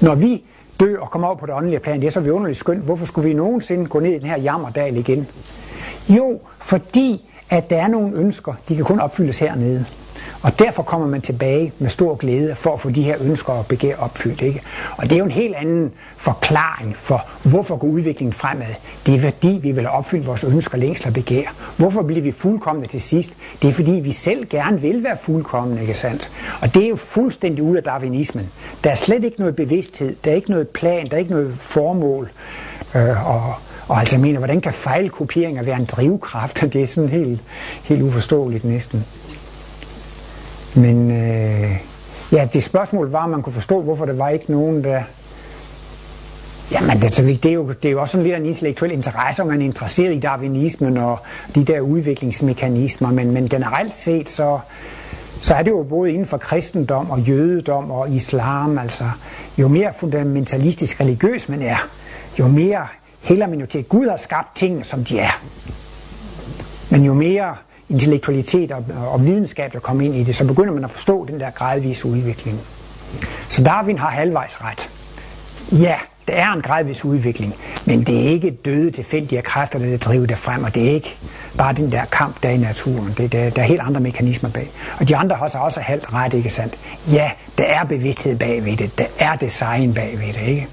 [0.00, 0.42] Når vi
[0.80, 2.84] dør og kommer over på det åndelige plan, det er så vidunderligt skønt.
[2.84, 5.26] Hvorfor skulle vi nogensinde gå ned i den her jammerdal igen?
[6.08, 9.84] Jo, fordi at der er nogle ønsker, de kan kun opfyldes hernede.
[10.42, 13.66] Og derfor kommer man tilbage med stor glæde for at få de her ønsker og
[13.66, 14.42] begær opfyldt.
[14.42, 14.62] Ikke?
[14.96, 18.74] Og det er jo en helt anden forklaring for, hvorfor går udviklingen fremad.
[19.06, 21.42] Det er fordi, vi vil opfylde vores ønsker, længsler og begær.
[21.76, 23.32] Hvorfor bliver vi fuldkommende til sidst?
[23.62, 26.30] Det er fordi, vi selv gerne vil være fuldkommende, ikke sandt?
[26.62, 28.50] Og det er jo fuldstændig ud af darwinismen.
[28.84, 31.56] Der er slet ikke noget bevidsthed, der er ikke noget plan, der er ikke noget
[31.60, 32.30] formål.
[32.94, 33.54] Øh, og,
[33.88, 36.60] og altså mener, hvordan kan fejlkopieringer være en drivkraft?
[36.72, 37.40] Det er sådan helt,
[37.84, 39.04] helt uforståeligt næsten.
[40.76, 41.76] Men øh,
[42.32, 45.02] ja, det spørgsmål var, om man kunne forstå, hvorfor der var ikke nogen, der...
[46.72, 49.42] Jamen, altså, det, det, er jo, det er jo også sådan lidt en intellektuel interesse,
[49.42, 51.18] om man er interesseret i darwinismen og
[51.54, 54.58] de der udviklingsmekanismer, men, men generelt set, så,
[55.40, 59.04] så er det jo både inden for kristendom og jødedom og islam, altså
[59.58, 61.88] jo mere fundamentalistisk religiøs man er,
[62.38, 62.86] jo mere
[63.22, 65.42] hælder man jo til, at Gud har skabt tingene, som de er.
[66.90, 67.56] Men jo mere
[67.92, 71.40] intellektualitet og, og videnskab, der kommer ind i det, så begynder man at forstå den
[71.40, 72.60] der gradvise udvikling.
[73.48, 74.88] Så Darwin har halvvejs ret.
[75.72, 75.96] Ja,
[76.28, 80.38] der er en gradvis udvikling, men det er ikke døde tilfældige kræfter, der driver det
[80.38, 81.16] frem, og det er ikke
[81.58, 83.14] bare den der kamp, der er i naturen.
[83.16, 84.70] Det, der, der er helt andre mekanismer bag.
[85.00, 86.74] Og de andre har så også halvt ret, ikke sandt?
[87.12, 90.66] Ja, der er bevidsthed bagved det, der er design bagved det, ikke?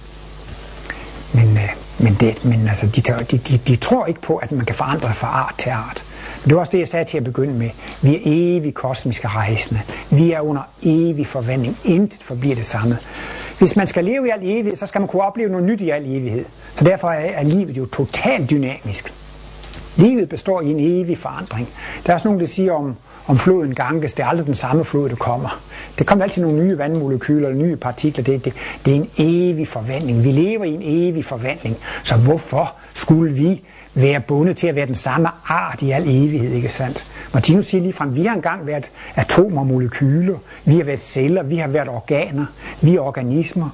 [1.33, 4.65] Men, øh, men, det, men altså, de, de, de, de tror ikke på, at man
[4.65, 6.03] kan forandre fra art til art.
[6.45, 7.69] Det var også det, jeg sagde til at begynde med.
[8.01, 9.81] Vi er evige kosmiske rejsende.
[10.11, 11.77] Vi er under evig forvandling.
[11.85, 12.97] Intet forbliver det samme.
[13.59, 15.89] Hvis man skal leve i al evighed, så skal man kunne opleve noget nyt i
[15.89, 16.45] al evighed.
[16.75, 19.13] Så derfor er, er livet jo totalt dynamisk.
[19.97, 21.69] Livet består i en evig forandring.
[22.05, 22.95] Der er også nogen, der siger om,
[23.27, 25.61] om floden Ganges, det er aldrig den samme flod, der kommer.
[25.97, 28.23] Det kommer altid nogle nye vandmolekyler, nye partikler.
[28.23, 28.53] Det, det,
[28.85, 30.23] det er en evig forvandling.
[30.23, 31.77] Vi lever i en evig forvandling.
[32.03, 33.61] Så hvorfor skulle vi
[34.01, 37.05] være bundet til at være den samme art i al evighed, ikke sandt?
[37.33, 41.57] Martinus siger ligefrem, vi har engang været atomer og molekyler, vi har været celler, vi
[41.57, 42.45] har været organer,
[42.81, 43.69] vi er organismer,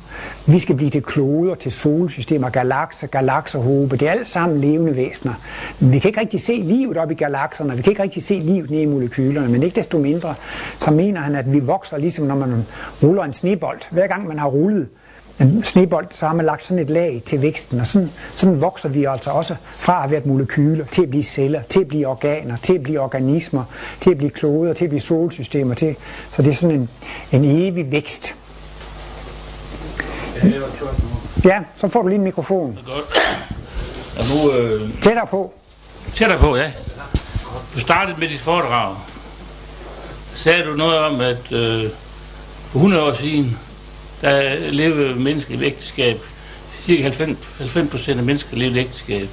[0.48, 5.34] vi skal blive til kloder, til solsystemer, galakser, galakserhobe, det er alt sammen levende væsener.
[5.80, 8.40] Men vi kan ikke rigtig se livet op i galakserne, vi kan ikke rigtig se
[8.40, 10.36] livet nede i molekylerne, men ikke desto mindre,
[10.80, 12.66] så mener han, at vi vokser ligesom når man
[13.04, 13.80] ruller en snebold.
[13.92, 14.88] Hver gang man har rullet
[15.40, 18.90] en snebold, så har man lagt sådan et lag til væksten, og sådan, sådan vokser
[18.90, 22.58] vi altså også fra at være molekyler til at blive celler, til at blive organer,
[22.64, 23.64] til at blive organismer,
[24.02, 25.76] til at blive kloder, til at blive solsystemer.
[25.76, 25.96] Til,
[26.32, 26.90] så det er sådan en,
[27.32, 28.36] en evig vækst.
[31.46, 32.80] Ja, så får du lige en mikrofon.
[32.86, 33.06] Godt.
[34.20, 34.90] Og nu, øh...
[35.02, 35.54] Tættere på.
[36.14, 36.72] Tættere på, ja.
[37.76, 38.96] Du startede med dit foredrag.
[40.34, 41.90] Sagde du noget om, at øh,
[42.72, 43.58] for 100 år siden,
[44.26, 46.18] der levede mennesker i ægteskab.
[46.78, 49.28] Cirka 90 procent af mennesker levede i ægteskab.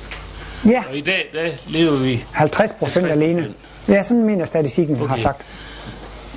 [0.67, 0.83] Ja.
[0.91, 2.25] Og i dag, der lever vi...
[2.33, 3.49] 50 procent alene.
[3.89, 5.09] Ja, sådan mener statistikken okay.
[5.09, 5.43] har sagt.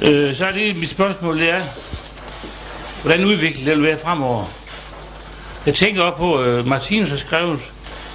[0.01, 1.61] Øh, så er det mit spørgsmål, det er,
[3.01, 4.43] hvordan udvikler det vil være fremover?
[5.65, 7.59] Jeg tænker op på, at uh, Martinus har skrevet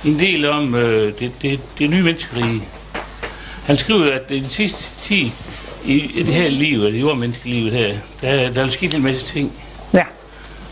[0.05, 2.63] en del om uh, det, det, det nye menneskerige.
[3.65, 5.33] Han skriver, at i de sidste 10
[5.85, 9.53] i, i det her liv, det jordmenneskelivet her, der, der er sket en masse ting.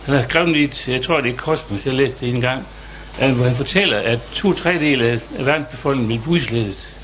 [0.09, 2.66] Han har skrevet lidt, jeg tror det er Kosmos, jeg læste det en gang,
[3.18, 5.04] hvor han fortæller, at to tredjedele
[5.38, 6.94] af verdensbefolkningen vil blive udslettet.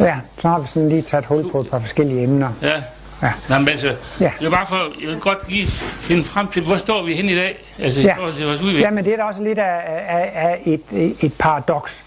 [0.00, 2.52] Ja, så har vi sådan lige taget hul på et par forskellige emner.
[2.62, 2.82] Ja.
[3.22, 3.32] Ja.
[3.48, 4.30] Nå, men altså, Ja.
[4.38, 5.66] det er bare for, jeg vil godt lige
[6.00, 7.64] finde frem til, hvor står vi hen i dag?
[7.78, 8.16] Altså, i Ja.
[8.16, 8.84] forhold til vores udvikling.
[8.84, 12.00] Ja, men det er da også lidt af, af, af et, et paradoks.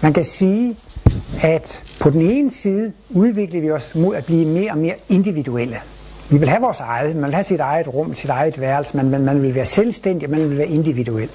[0.00, 0.76] Man kan sige,
[1.42, 5.76] at på den ene side udvikler vi os mod at blive mere og mere individuelle.
[6.32, 9.10] Vi vil have vores eget, man vil have sit eget rum, sit eget værelse, man,
[9.10, 11.28] man, man vil være selvstændig, man vil være individuel.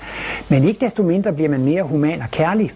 [0.49, 2.71] Men ikke desto mindre bliver man mere human og kærlig.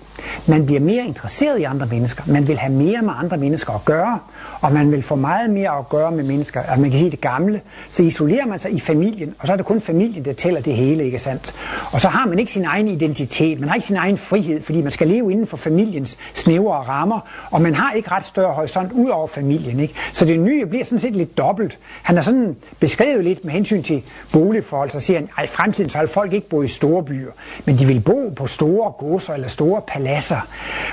[0.47, 2.23] Man bliver mere interesseret i andre mennesker.
[2.27, 4.19] Man vil have mere med andre mennesker at gøre,
[4.61, 6.61] og man vil få meget mere at gøre med mennesker.
[6.61, 9.57] Altså man kan sige det gamle, så isolerer man sig i familien, og så er
[9.57, 11.53] det kun familien, der tæller det hele, ikke sandt?
[11.91, 14.81] Og så har man ikke sin egen identitet, man har ikke sin egen frihed, fordi
[14.81, 17.19] man skal leve inden for familiens snævre rammer,
[17.51, 19.93] og man har ikke ret større horisont ud over familien, ikke?
[20.13, 21.79] Så det nye bliver sådan set lidt dobbelt.
[22.03, 24.03] Han har sådan beskrevet lidt med hensyn til
[24.33, 27.31] boligforhold, så siger han, at i fremtiden så vil folk ikke bo i store byer,
[27.65, 30.47] men de vil bo på store godser eller store paladser,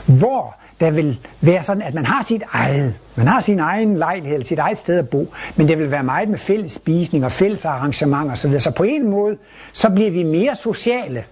[0.06, 2.94] hvor der vil være sådan, at man har sit eget.
[3.16, 6.02] Man har sin egen lejlighed, eller sit eget sted at bo, men det vil være
[6.02, 8.58] meget med fælles spisning og fælles arrangementer osv.
[8.58, 9.36] Så på en måde,
[9.72, 11.24] så bliver vi mere sociale.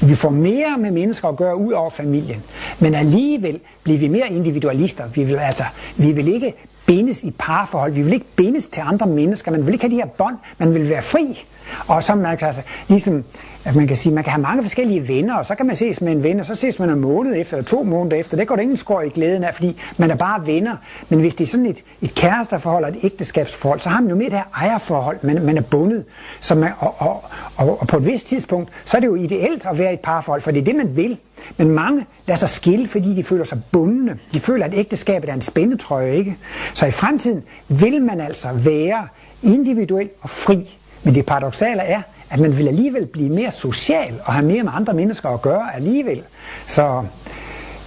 [0.00, 2.42] Vi får mere med mennesker at gøre ud over familien,
[2.80, 5.08] men alligevel bliver vi mere individualister.
[5.14, 5.64] Vi vil, altså,
[5.96, 6.54] vi vil ikke
[6.86, 7.92] bindes i parforhold.
[7.92, 9.50] Vi vil ikke bindes til andre mennesker.
[9.50, 10.36] Man vil ikke have de her bånd.
[10.58, 11.44] Man vil være fri.
[11.86, 13.24] Og så man kan, altså, ligesom,
[13.64, 16.00] at man kan sige, man kan have mange forskellige venner, og så kan man ses
[16.00, 18.36] med en ven, og så ses man en måned efter, eller to måneder efter.
[18.36, 20.76] Det går der ingen skår i glæden af, fordi man er bare venner.
[21.08, 24.16] Men hvis det er sådan et, et kæresteforhold og et ægteskabsforhold, så har man jo
[24.16, 25.18] mere det her ejerforhold.
[25.22, 26.04] Man, man er bundet.
[26.40, 27.24] Så man, og, og,
[27.56, 30.00] og, og, på et vist tidspunkt, så er det jo ideelt at være i et
[30.00, 31.18] parforhold, for det er det, man vil.
[31.56, 34.18] Men mange lader sig skille, fordi de føler sig bundne.
[34.32, 36.36] De føler, at ægteskabet er en spændetrøje, ikke?
[36.74, 39.08] Så i fremtiden vil man altså være
[39.42, 40.77] individuel og fri.
[41.02, 44.72] Men det paradoxale er, at man vil alligevel blive mere social og have mere med
[44.74, 46.22] andre mennesker at gøre alligevel.
[46.66, 47.04] Så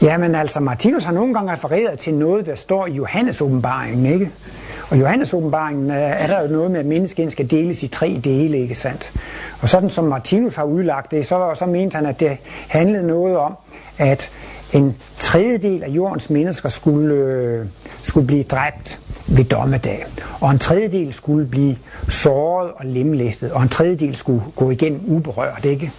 [0.02, 4.32] jamen altså, Martinus har nogle gange refereret til noget, der står i Johannes åbenbaringen, ikke?
[4.90, 8.22] Og Johannes åbenbaringen øh, er der jo noget med, at mennesket skal deles i tre
[8.24, 9.12] dele, ikke sandt?
[9.62, 12.38] Og sådan som Martinus har udlagt det, så, så mente han, at det
[12.68, 13.54] handlede noget om,
[13.98, 14.30] at
[14.74, 17.66] en tredjedel af jordens mennesker skulle, øh,
[18.04, 19.00] skulle blive dræbt
[19.38, 20.06] ved dommedag.
[20.42, 21.78] Og en tredjedel skulle blive
[22.10, 25.92] såret og lemlæstet, og en tredjedel skulle gå igen uberørt, ikke?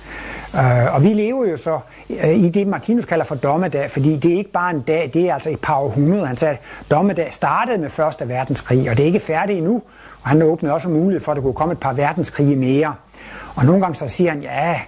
[0.54, 1.78] Uh, og vi lever jo så
[2.08, 5.28] uh, i det, Martinus kalder for dommedag, fordi det er ikke bare en dag, det
[5.28, 6.24] er altså et par århundreder.
[6.24, 9.82] Han sagde, at dommedag startede med Første Verdenskrig, og det er ikke færdigt endnu.
[10.22, 12.94] Og han åbnede også mulighed for, at der kunne komme et par verdenskrige mere.
[13.54, 14.80] Og nogle gange så siger han, ja,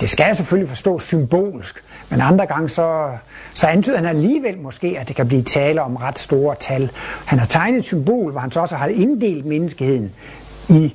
[0.00, 3.10] det skal jeg selvfølgelig forstå symbolsk, men andre gange så,
[3.54, 6.90] så antyder han alligevel måske, at det kan blive tale om ret store tal.
[7.24, 10.12] Han har tegnet et symbol, hvor han så også har inddelt menneskeheden
[10.68, 10.94] i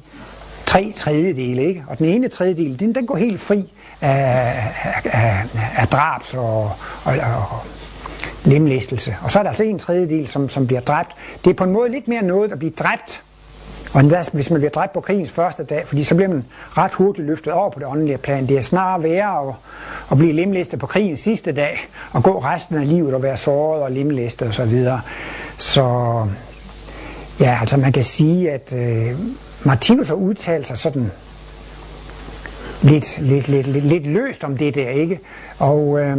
[0.65, 1.83] tre tredjedele, ikke?
[1.87, 4.63] Og den ene tredjedel, den, den går helt fri af,
[5.03, 5.43] af,
[5.77, 6.63] af drabs og,
[7.03, 7.13] og,
[7.51, 7.59] og
[8.45, 9.15] lemlæstelse.
[9.21, 11.11] Og så er der altså en tredjedel, som, som bliver dræbt.
[11.45, 13.21] Det er på en måde lidt mere noget at blive dræbt,
[13.93, 16.45] og endda, hvis man bliver dræbt på krigens første dag, fordi så bliver man
[16.77, 18.47] ret hurtigt løftet over på det åndelige plan.
[18.47, 19.53] Det er snarere værre at,
[20.11, 23.83] at blive lemlæstet på krigens sidste dag, og gå resten af livet og være såret
[23.83, 24.53] og lemlæstet osv.
[24.53, 25.01] Så, videre.
[25.57, 26.25] så
[27.39, 29.19] ja, altså man kan sige, at øh,
[29.63, 31.11] Martinus har udtalt sig sådan
[32.81, 35.19] lidt, lidt, lidt, lidt, lidt løst om det der, ikke?
[35.59, 36.17] Og øh,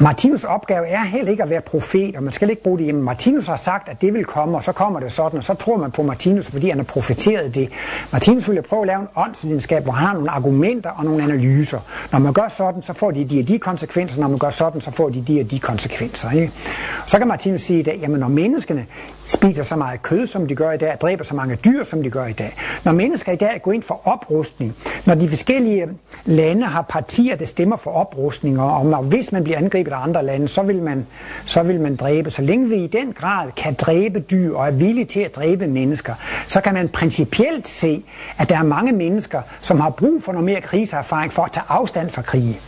[0.00, 3.02] Martinus opgave er heller ikke at være profet, og man skal ikke bruge det hjemme.
[3.02, 5.76] Martinus har sagt, at det vil komme, og så kommer det sådan, og så tror
[5.76, 7.68] man på Martinus, fordi han har profeteret det.
[8.12, 11.78] Martinus vil prøve at lave en åndsvidenskab, hvor han har nogle argumenter og nogle analyser.
[12.12, 14.80] Når man gør sådan, så får de de og de konsekvenser, når man gør sådan,
[14.80, 16.30] så får de de og de konsekvenser.
[16.30, 16.52] Ikke?
[17.06, 18.86] Så kan Martinus sige i dag, jamen når menneskene
[19.26, 22.10] spiser så meget kød, som de gør i dag, dræber så mange dyr, som de
[22.10, 24.74] gør i dag, når mennesker i dag går ind for oprustning,
[25.06, 25.88] når de forskellige
[26.24, 30.24] lande har partier, der stemmer for oprustning, og når, hvis man bliver angrebet af andre
[30.24, 31.06] lande, så vil, man,
[31.44, 32.30] så vil man dræbe.
[32.30, 35.66] Så længe vi i den grad kan dræbe dyr og er villige til at dræbe
[35.66, 36.14] mennesker,
[36.46, 38.04] så kan man principielt se,
[38.38, 41.64] at der er mange mennesker, som har brug for noget mere kriseerfaring for at tage
[41.68, 42.60] afstand fra krige.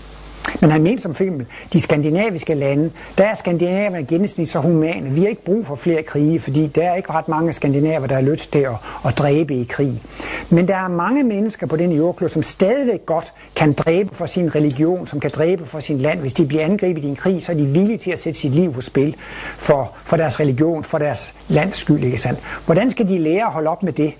[0.60, 5.10] Men han mente som eksempel, de skandinaviske lande, der er skandinaverne gennemsnit så humane.
[5.10, 8.14] Vi har ikke brug for flere krige, fordi der er ikke ret mange skandinaver, der
[8.14, 8.74] har lyst til at,
[9.06, 10.02] at dræbe i krig.
[10.50, 14.54] Men der er mange mennesker på den jordklod, som stadigvæk godt kan dræbe for sin
[14.54, 16.20] religion, som kan dræbe for sin land.
[16.20, 18.54] Hvis de bliver angrebet i en krig, så er de villige til at sætte sit
[18.54, 19.16] liv på spil
[19.56, 22.40] for, for deres religion, for deres lands skyld, ikke sandt?
[22.66, 24.12] Hvordan skal de lære at holde op med det?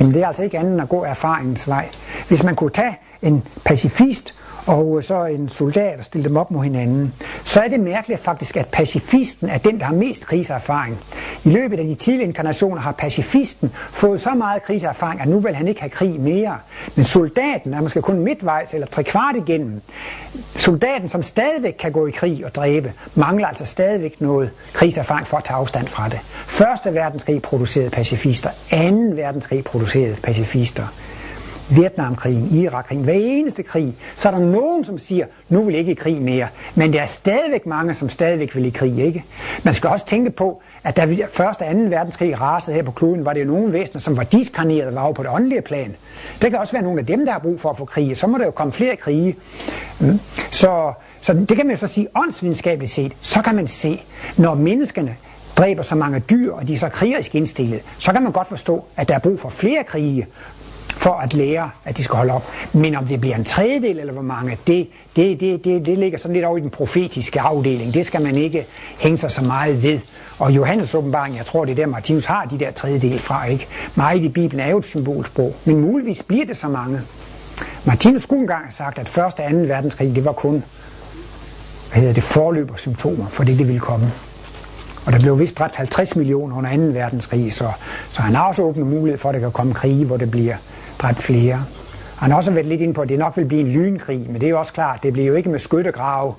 [0.00, 1.88] Jamen det er altså ikke andet end at gå erfaringens vej.
[2.28, 4.34] Hvis man kunne tage en pacifist
[4.66, 8.56] og så en soldat og stille dem op mod hinanden, så er det mærkeligt faktisk,
[8.56, 10.98] at pacifisten er den, der har mest kriserfaring.
[11.44, 15.54] I løbet af de tidlige inkarnationer har pacifisten fået så meget kriserfaring, at nu vil
[15.54, 16.58] han ikke have krig mere.
[16.96, 19.80] Men soldaten er måske kun midtvejs eller tre kvart igennem.
[20.56, 25.36] Soldaten, som stadigvæk kan gå i krig og dræbe, mangler altså stadigvæk noget kriserfaring for
[25.36, 26.18] at tage afstand fra det.
[26.46, 30.84] Første verdenskrig producerede pacifister, anden verdenskrig producerede pacifister.
[31.70, 35.94] Vietnamkrigen, Irakkrigen, hver eneste krig, så er der nogen, som siger, nu vil ikke i
[35.94, 36.48] krig mere.
[36.74, 39.24] Men der er stadigvæk mange, som stadigvæk vil i krig, ikke?
[39.62, 42.90] Man skal også tænke på, at da vi første og anden verdenskrig rasede her på
[42.90, 45.96] kloden, var det nogen nogle væsener, som var diskarneret var på det åndelige plan.
[46.42, 48.16] Det kan også være nogle af dem, der har brug for at få krige.
[48.16, 49.36] Så må der jo komme flere krige.
[50.00, 50.20] Mm.
[50.50, 54.02] Så, så det kan man jo så sige, åndsvidenskabeligt set, så kan man se,
[54.36, 55.16] når menneskene
[55.56, 58.84] dræber så mange dyr, og de er så krigerisk indstillet, så kan man godt forstå,
[58.96, 60.26] at der er brug for flere krige,
[61.00, 62.48] for at lære, at de skal holde op.
[62.72, 66.18] Men om det bliver en tredjedel eller hvor mange, det, det, det, det, det ligger
[66.18, 67.94] sådan lidt over i den profetiske afdeling.
[67.94, 68.66] Det skal man ikke
[68.98, 69.98] hænge sig så meget ved.
[70.38, 73.66] Og Johannes åbenbaring, jeg tror det er der Martinus har de der tredjedel fra, ikke?
[73.94, 77.00] Meget i Bibelen er jo et symbolsprog, men muligvis bliver det så mange.
[77.84, 80.64] Martinus skulle engang have sagt, at første og anden verdenskrig, det var kun
[81.92, 84.12] hvad hedder det, forløb og symptomer for det, det ville komme.
[85.06, 86.82] Og der blev vist dræbt 50 millioner under 2.
[86.82, 87.72] verdenskrig, så,
[88.10, 90.56] så han har også åbnet mulighed for, at der kan komme krige, hvor det bliver
[91.02, 91.64] dræbt flere.
[92.16, 94.34] Han har også været lidt ind på, at det nok vil blive en lynkrig, men
[94.34, 96.34] det er jo også klart, det bliver jo ikke med skyttegrave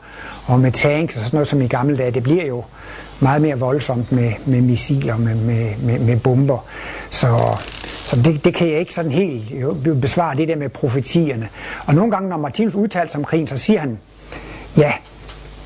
[0.46, 2.12] og med tanks og sådan noget som i gamle dage.
[2.12, 2.64] Det bliver jo
[3.20, 6.66] meget mere voldsomt med, med missiler, med, med, med, med bomber.
[7.10, 11.50] Så, så det, det kan jeg ikke sådan helt besvare, det der med profetierne.
[11.86, 14.00] Og nogle gange, når Martinus udtaler sig om krigen, så siger han,
[14.78, 14.94] ja,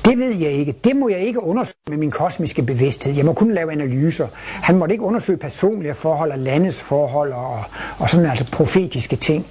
[0.06, 0.72] det ved jeg ikke.
[0.84, 3.14] Det må jeg ikke undersøge med min kosmiske bevidsthed.
[3.14, 4.26] Jeg må kun lave analyser.
[4.42, 7.62] Han måtte ikke undersøge personlige forhold og landets forhold og,
[7.98, 9.46] og sådan altså profetiske ting.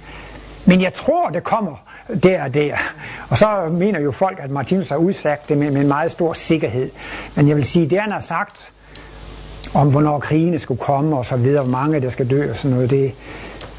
[0.66, 1.76] Men jeg tror, det kommer
[2.22, 2.76] der og der.
[3.28, 6.32] Og så mener jo folk, at Martinus har udsagt det med, med en meget stor
[6.32, 6.90] sikkerhed.
[7.36, 8.72] Men jeg vil sige, det han har sagt
[9.74, 12.74] om, hvornår krigene skulle komme og så videre, hvor mange der skal dø og sådan
[12.74, 13.12] noget, det,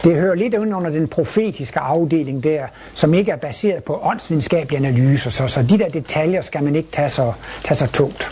[0.03, 5.29] det hører lidt under den profetiske afdeling der, som ikke er baseret på åndsvidenskabelige analyser,
[5.29, 7.33] så, så de der detaljer skal man ikke tage så,
[7.63, 8.31] tage så tungt.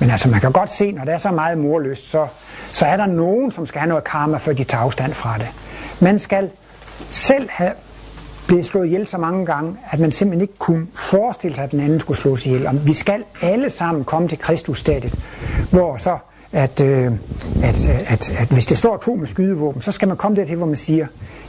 [0.00, 2.26] Men altså, man kan godt se, når der er så meget morløst, så,
[2.72, 5.48] så er der nogen, som skal have noget karma, før de tager afstand fra det.
[6.00, 6.50] Man skal
[7.10, 7.72] selv have
[8.46, 11.80] blevet slået ihjel så mange gange, at man simpelthen ikke kunne forestille sig, at den
[11.80, 12.66] anden skulle slås ihjel.
[12.66, 15.14] Og vi skal alle sammen komme til Kristus-stadiet,
[15.70, 16.18] hvor så
[16.52, 17.12] at, øh,
[17.62, 20.56] at, øh, at, at hvis det står to med skydevåben, så skal man komme dertil,
[20.56, 21.06] hvor man siger,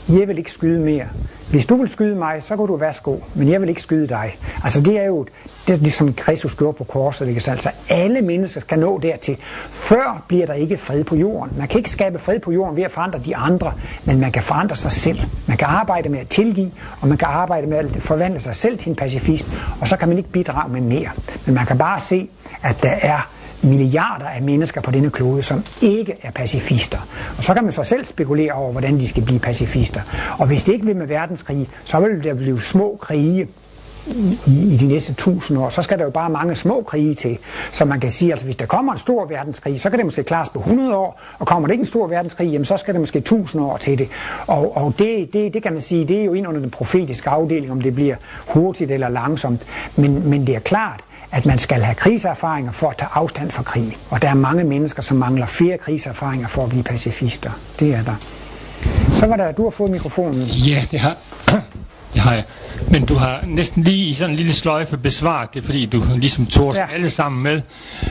[0.08, 1.06] jeg vil ikke skyde mere.
[1.50, 4.36] Hvis du vil skyde mig, så kan du værsgo, men jeg vil ikke skyde dig.
[4.64, 5.26] Altså det er jo
[5.68, 7.28] det, er ligesom Kristus gjorde på korset.
[7.28, 7.50] Ikke?
[7.50, 9.36] Altså alle mennesker skal nå dertil.
[9.70, 11.58] Før bliver der ikke fred på jorden.
[11.58, 13.72] Man kan ikke skabe fred på jorden ved at forandre de andre,
[14.04, 15.18] men man kan forandre sig selv.
[15.48, 18.78] Man kan arbejde med at tilgive, og man kan arbejde med at forvandle sig selv
[18.78, 19.46] til en pacifist,
[19.80, 21.10] og så kan man ikke bidrage med mere.
[21.46, 22.28] Men man kan bare se,
[22.62, 23.30] at der er
[23.62, 26.98] milliarder af mennesker på denne klode, som ikke er pacifister.
[27.38, 30.00] Og så kan man så selv spekulere over, hvordan de skal blive pacifister.
[30.38, 33.48] Og hvis det ikke bliver med verdenskrig, så vil der blive små krige
[34.06, 37.38] i, i de næste tusind år, så skal der jo bare mange små krige til.
[37.72, 40.22] Så man kan sige, altså hvis der kommer en stor verdenskrig, så kan det måske
[40.22, 43.00] klares på 100 år, og kommer der ikke en stor verdenskrig, jamen så skal det
[43.00, 44.08] måske 1000 år til det.
[44.46, 47.30] Og, og det, det, det kan man sige, det er jo ind under den profetiske
[47.30, 49.66] afdeling, om det bliver hurtigt eller langsomt.
[49.96, 51.00] Men, men det er klart,
[51.32, 53.98] at man skal have kriserfaringer for at tage afstand fra krig.
[54.10, 57.50] Og der er mange mennesker, som mangler flere kriserfaringer for at blive pacifister.
[57.80, 58.14] Det er der.
[59.18, 60.42] Så var der, du har fået mikrofonen.
[60.42, 61.16] Ja, det har,
[62.14, 62.44] det har jeg.
[62.90, 66.46] Men du har næsten lige i sådan en lille sløjfe besvaret det, fordi du ligesom
[66.46, 66.86] tog os ja.
[66.94, 67.60] alle sammen med.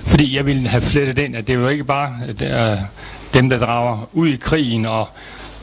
[0.05, 2.77] Fordi jeg ville have flettet ind, at det er jo ikke bare det er
[3.33, 5.07] dem, der drager ud i krigen og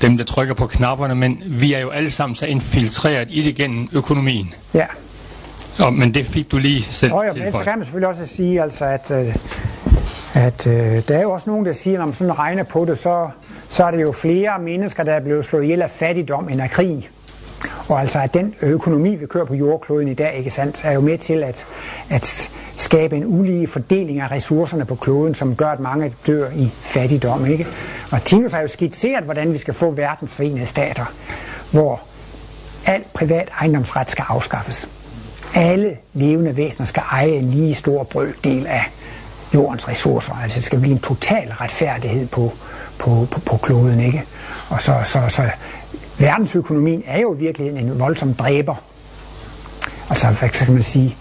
[0.00, 3.54] dem, der trykker på knapperne, men vi er jo alle sammen så infiltreret i det
[3.54, 4.54] gennem økonomien.
[4.74, 4.86] Ja.
[5.78, 8.26] Ja, men det fik du lige selv oh, ja, men så kan man selvfølgelig også
[8.26, 9.36] sige, altså, at, øh,
[10.34, 12.98] at øh, der er jo også nogen, der siger, når man sådan regner på det,
[12.98, 13.28] så,
[13.70, 16.70] så er det jo flere mennesker, der er blevet slået ihjel af fattigdom end af
[16.70, 17.08] krig.
[17.88, 21.00] Og altså at den økonomi, vi kører på jordkloden i dag, ikke sandt, er jo
[21.00, 21.66] med til at,
[22.10, 26.70] at skabe en ulige fordeling af ressourcerne på kloden, som gør, at mange dør i
[26.80, 27.46] fattigdom.
[27.46, 27.66] Ikke?
[28.10, 31.04] Og Tinus har jo skitseret, hvordan vi skal få verdens forenede stater,
[31.70, 32.00] hvor
[32.86, 34.88] al privat ejendomsret skal afskaffes
[35.54, 38.84] alle levende væsener skal eje en lige stor brøkdel af
[39.54, 40.32] jordens ressourcer.
[40.42, 42.52] Altså det skal blive en total retfærdighed på,
[42.98, 44.00] på, på, på kloden.
[44.00, 44.22] Ikke?
[44.70, 45.42] Og så, så, så
[46.18, 48.74] verdensøkonomien er jo virkelig en voldsom dræber.
[50.10, 51.16] Altså hvad kan man sige?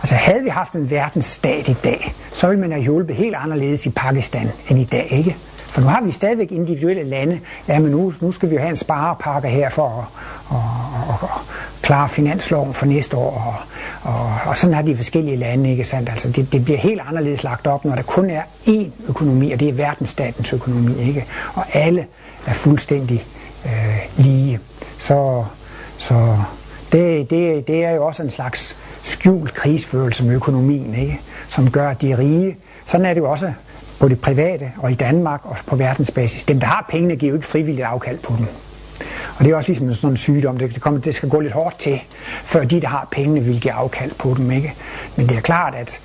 [0.00, 3.86] Altså havde vi haft en verdensstat i dag, så ville man have hjulpet helt anderledes
[3.86, 5.36] i Pakistan end i dag, ikke?
[5.66, 7.40] For nu har vi stadigvæk individuelle lande.
[7.68, 11.22] Ja, men nu, nu skal vi jo have en sparepakke her for at, at, at,
[11.22, 11.28] at
[11.82, 13.64] klare finansloven for næste år,
[14.02, 16.08] og, og, og sådan har de forskellige lande, ikke sandt?
[16.08, 19.60] Altså det, det bliver helt anderledes lagt op, når der kun er én økonomi, og
[19.60, 21.24] det er verdensstatens økonomi, ikke?
[21.54, 22.06] Og alle
[22.46, 23.24] er fuldstændig
[23.66, 24.60] øh, lige.
[24.98, 25.44] Så,
[25.98, 26.38] så
[26.92, 31.20] det, det, det er jo også en slags skjult krigsførelse med økonomien, ikke?
[31.48, 33.52] som gør, at de rige, sådan er det jo også
[34.00, 36.44] på det private og i Danmark og på verdensbasis.
[36.44, 38.46] Dem, der har pengene, giver jo ikke frivilligt afkald på dem.
[39.38, 41.52] Og det er også ligesom sådan en sygdom, det, det, kommer, det skal gå lidt
[41.52, 42.00] hårdt til,
[42.44, 44.50] før de, der har pengene, vil give afkald på dem.
[44.50, 44.74] Ikke?
[45.16, 46.00] Men det er klart, at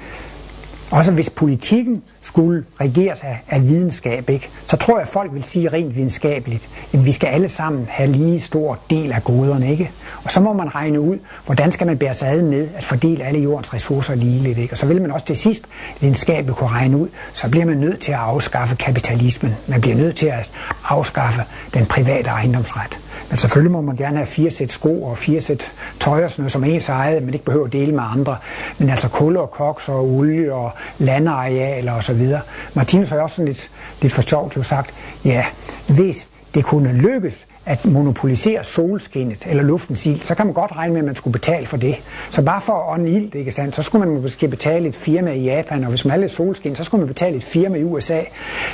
[0.91, 5.43] også hvis politikken skulle regeres af, af videnskab, ikke, så tror jeg, at folk vil
[5.43, 9.71] sige rent videnskabeligt, at vi skal alle sammen have lige stor del af goderne.
[9.71, 9.91] Ikke?
[10.23, 13.23] Og så må man regne ud, hvordan skal man bære sig ad med at fordele
[13.23, 14.57] alle jordens ressourcer ligeligt.
[14.57, 14.73] Ikke?
[14.73, 15.63] Og så vil man også til sidst
[16.01, 19.55] videnskabeligt kunne regne ud, så bliver man nødt til at afskaffe kapitalismen.
[19.67, 20.49] Man bliver nødt til at
[20.83, 21.41] afskaffe
[21.73, 22.99] den private ejendomsret.
[23.29, 26.41] Men selvfølgelig må man gerne have fire sæt sko og fire sæt tøj og sådan
[26.41, 28.37] noget, som ens eget, men ikke behøver at dele med andre.
[28.77, 32.41] Men altså kul og koks og olie og landarealer og så videre.
[32.73, 33.71] Martinus har også sådan lidt,
[34.01, 34.93] lidt for sjovt jo sagt,
[35.25, 35.45] ja,
[35.87, 40.93] hvis det kunne lykkes at monopolisere solskinnet eller luftens ild, så kan man godt regne
[40.93, 41.95] med, at man skulle betale for det.
[42.31, 45.31] Så bare for at ånde ild, ikke sandt, så skulle man måske betale et firma
[45.31, 47.83] i Japan, og hvis man har lidt solskin, så skulle man betale et firma i
[47.83, 48.21] USA.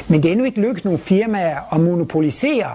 [0.07, 2.69] Men det er endnu ikke lykkedes nogle firmaer at monopolisere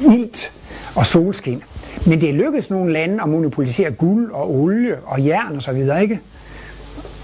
[0.00, 0.52] ilt
[0.94, 1.62] og solskin.
[2.06, 5.72] Men det er lykkedes nogle lande at monopolisere guld og olie og jern og så
[5.72, 6.20] videre, ikke?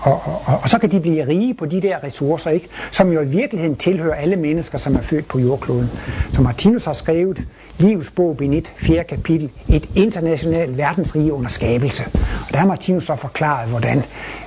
[0.01, 2.69] Og, og, og så kan de blive rige på de der ressourcer, ikke?
[2.91, 5.91] som jo i virkeligheden tilhører alle mennesker, som er født på jordkloden.
[6.33, 7.45] Så Martinus har skrevet
[7.79, 9.05] Livs bog, bind 1, 4.
[9.05, 12.05] kapitel, et internationalt verdensrige under skabelse.
[12.47, 14.03] Og der har Martinus så forklaret, hvordan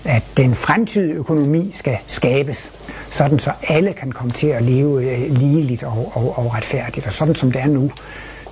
[0.05, 2.71] at den fremtidige økonomi skal skabes,
[3.09, 7.07] sådan så alle kan komme til at leve øh, ligeligt og, og, og retfærdigt.
[7.07, 7.91] Og sådan som det er nu,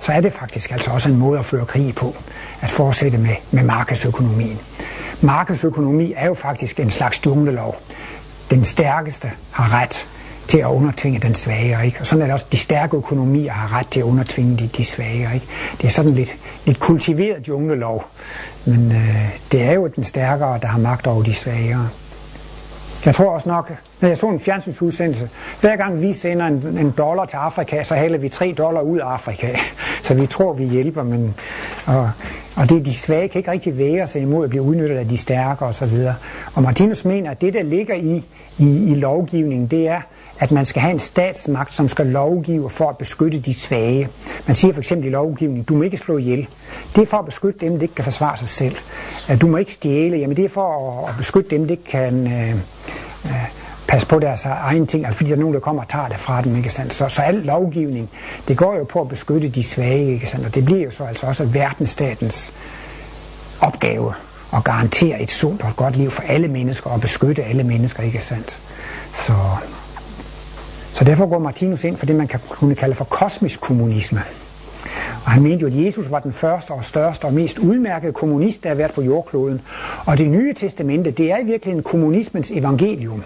[0.00, 2.14] så er det faktisk altså også en måde at føre krig på,
[2.60, 4.58] at fortsætte med, med markedsøkonomien.
[5.20, 7.76] Markedsøkonomi er jo faktisk en slags junglelov.
[8.50, 10.06] Den stærkeste har ret
[10.48, 11.86] til at undertvinge den svage.
[11.86, 11.96] Ikke?
[12.00, 14.84] Og sådan er det også, de stærke økonomier har ret til at undertvinge de, de
[14.84, 15.34] svage.
[15.34, 15.46] Ikke?
[15.76, 16.36] Det er sådan lidt,
[16.66, 18.04] lidt kultiveret junglelov,
[18.66, 21.88] men øh, det er jo den stærkere, der har magt over de svagere.
[23.04, 25.28] Jeg tror også nok, når jeg så en fjernsynsudsendelse,
[25.60, 28.98] hver gang vi sender en, en dollar til Afrika, så hælder vi 3 dollar ud
[28.98, 29.56] af Afrika.
[30.02, 31.34] Så vi tror, vi hjælper, men
[31.86, 32.10] og,
[32.56, 35.18] og det, de svage kan ikke rigtig være sig imod at blive udnyttet af de
[35.18, 35.84] stærke osv.
[35.84, 36.14] Og,
[36.54, 38.24] og Martinus mener, at det, der ligger i,
[38.58, 40.00] i, i lovgivningen, det er,
[40.40, 44.08] at man skal have en statsmagt, som skal lovgive for at beskytte de svage.
[44.46, 46.46] Man siger for eksempel i lovgivningen, du må ikke slå ihjel.
[46.96, 48.76] Det er for at beskytte dem, der ikke kan forsvare sig selv.
[49.30, 50.16] Øh, du må ikke stjæle.
[50.16, 52.50] Jamen det er for at beskytte dem, der ikke kan øh,
[53.24, 53.48] øh,
[53.88, 56.18] passe på deres egen ting, altså fordi der er nogen, der kommer og tager det
[56.18, 56.56] fra dem.
[56.56, 56.94] Ikke sandt?
[56.94, 58.10] Så, så al lovgivning,
[58.48, 60.12] det går jo på at beskytte de svage.
[60.12, 60.46] Ikke sandt?
[60.46, 62.52] Og det bliver jo så altså også verdensstatens
[63.60, 64.14] opgave
[64.56, 68.02] at garantere et sundt og et godt liv for alle mennesker og beskytte alle mennesker,
[68.02, 68.58] ikke sandt?
[69.12, 69.32] Så
[71.00, 74.20] så derfor går Martinus ind for det, man kan kunne kalde for kosmisk kommunisme.
[75.24, 78.62] Og han mente jo, at Jesus var den første og største og mest udmærkede kommunist,
[78.62, 79.60] der har været på jordkloden.
[80.06, 83.22] Og det nye testamente, det er i virkeligheden kommunismens evangelium.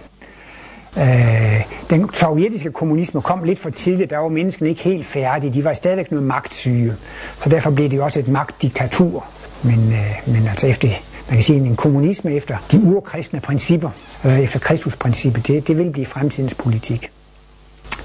[0.99, 5.65] Øh, den sovjetiske kommunisme kom lidt for tidligt, der var menneskene ikke helt færdige, de
[5.65, 6.93] var stadigvæk noget magtsyge.
[7.39, 9.27] Så derfor blev det også et magtdiktatur.
[9.63, 10.89] Men, øh, men altså efter,
[11.29, 13.91] man kan sige, en kommunisme efter de urkristne principper,
[14.25, 17.11] eller efter Kristusprincippet, det, det vil blive fremtidens politik.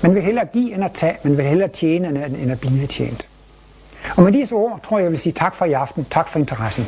[0.01, 2.07] Man vil hellere give end at tage, man vil hellere tjene
[2.41, 3.27] end at blive tjent.
[4.17, 6.05] Og med disse ord tror jeg, jeg vil sige tak for i aften.
[6.11, 6.87] Tak for interessen.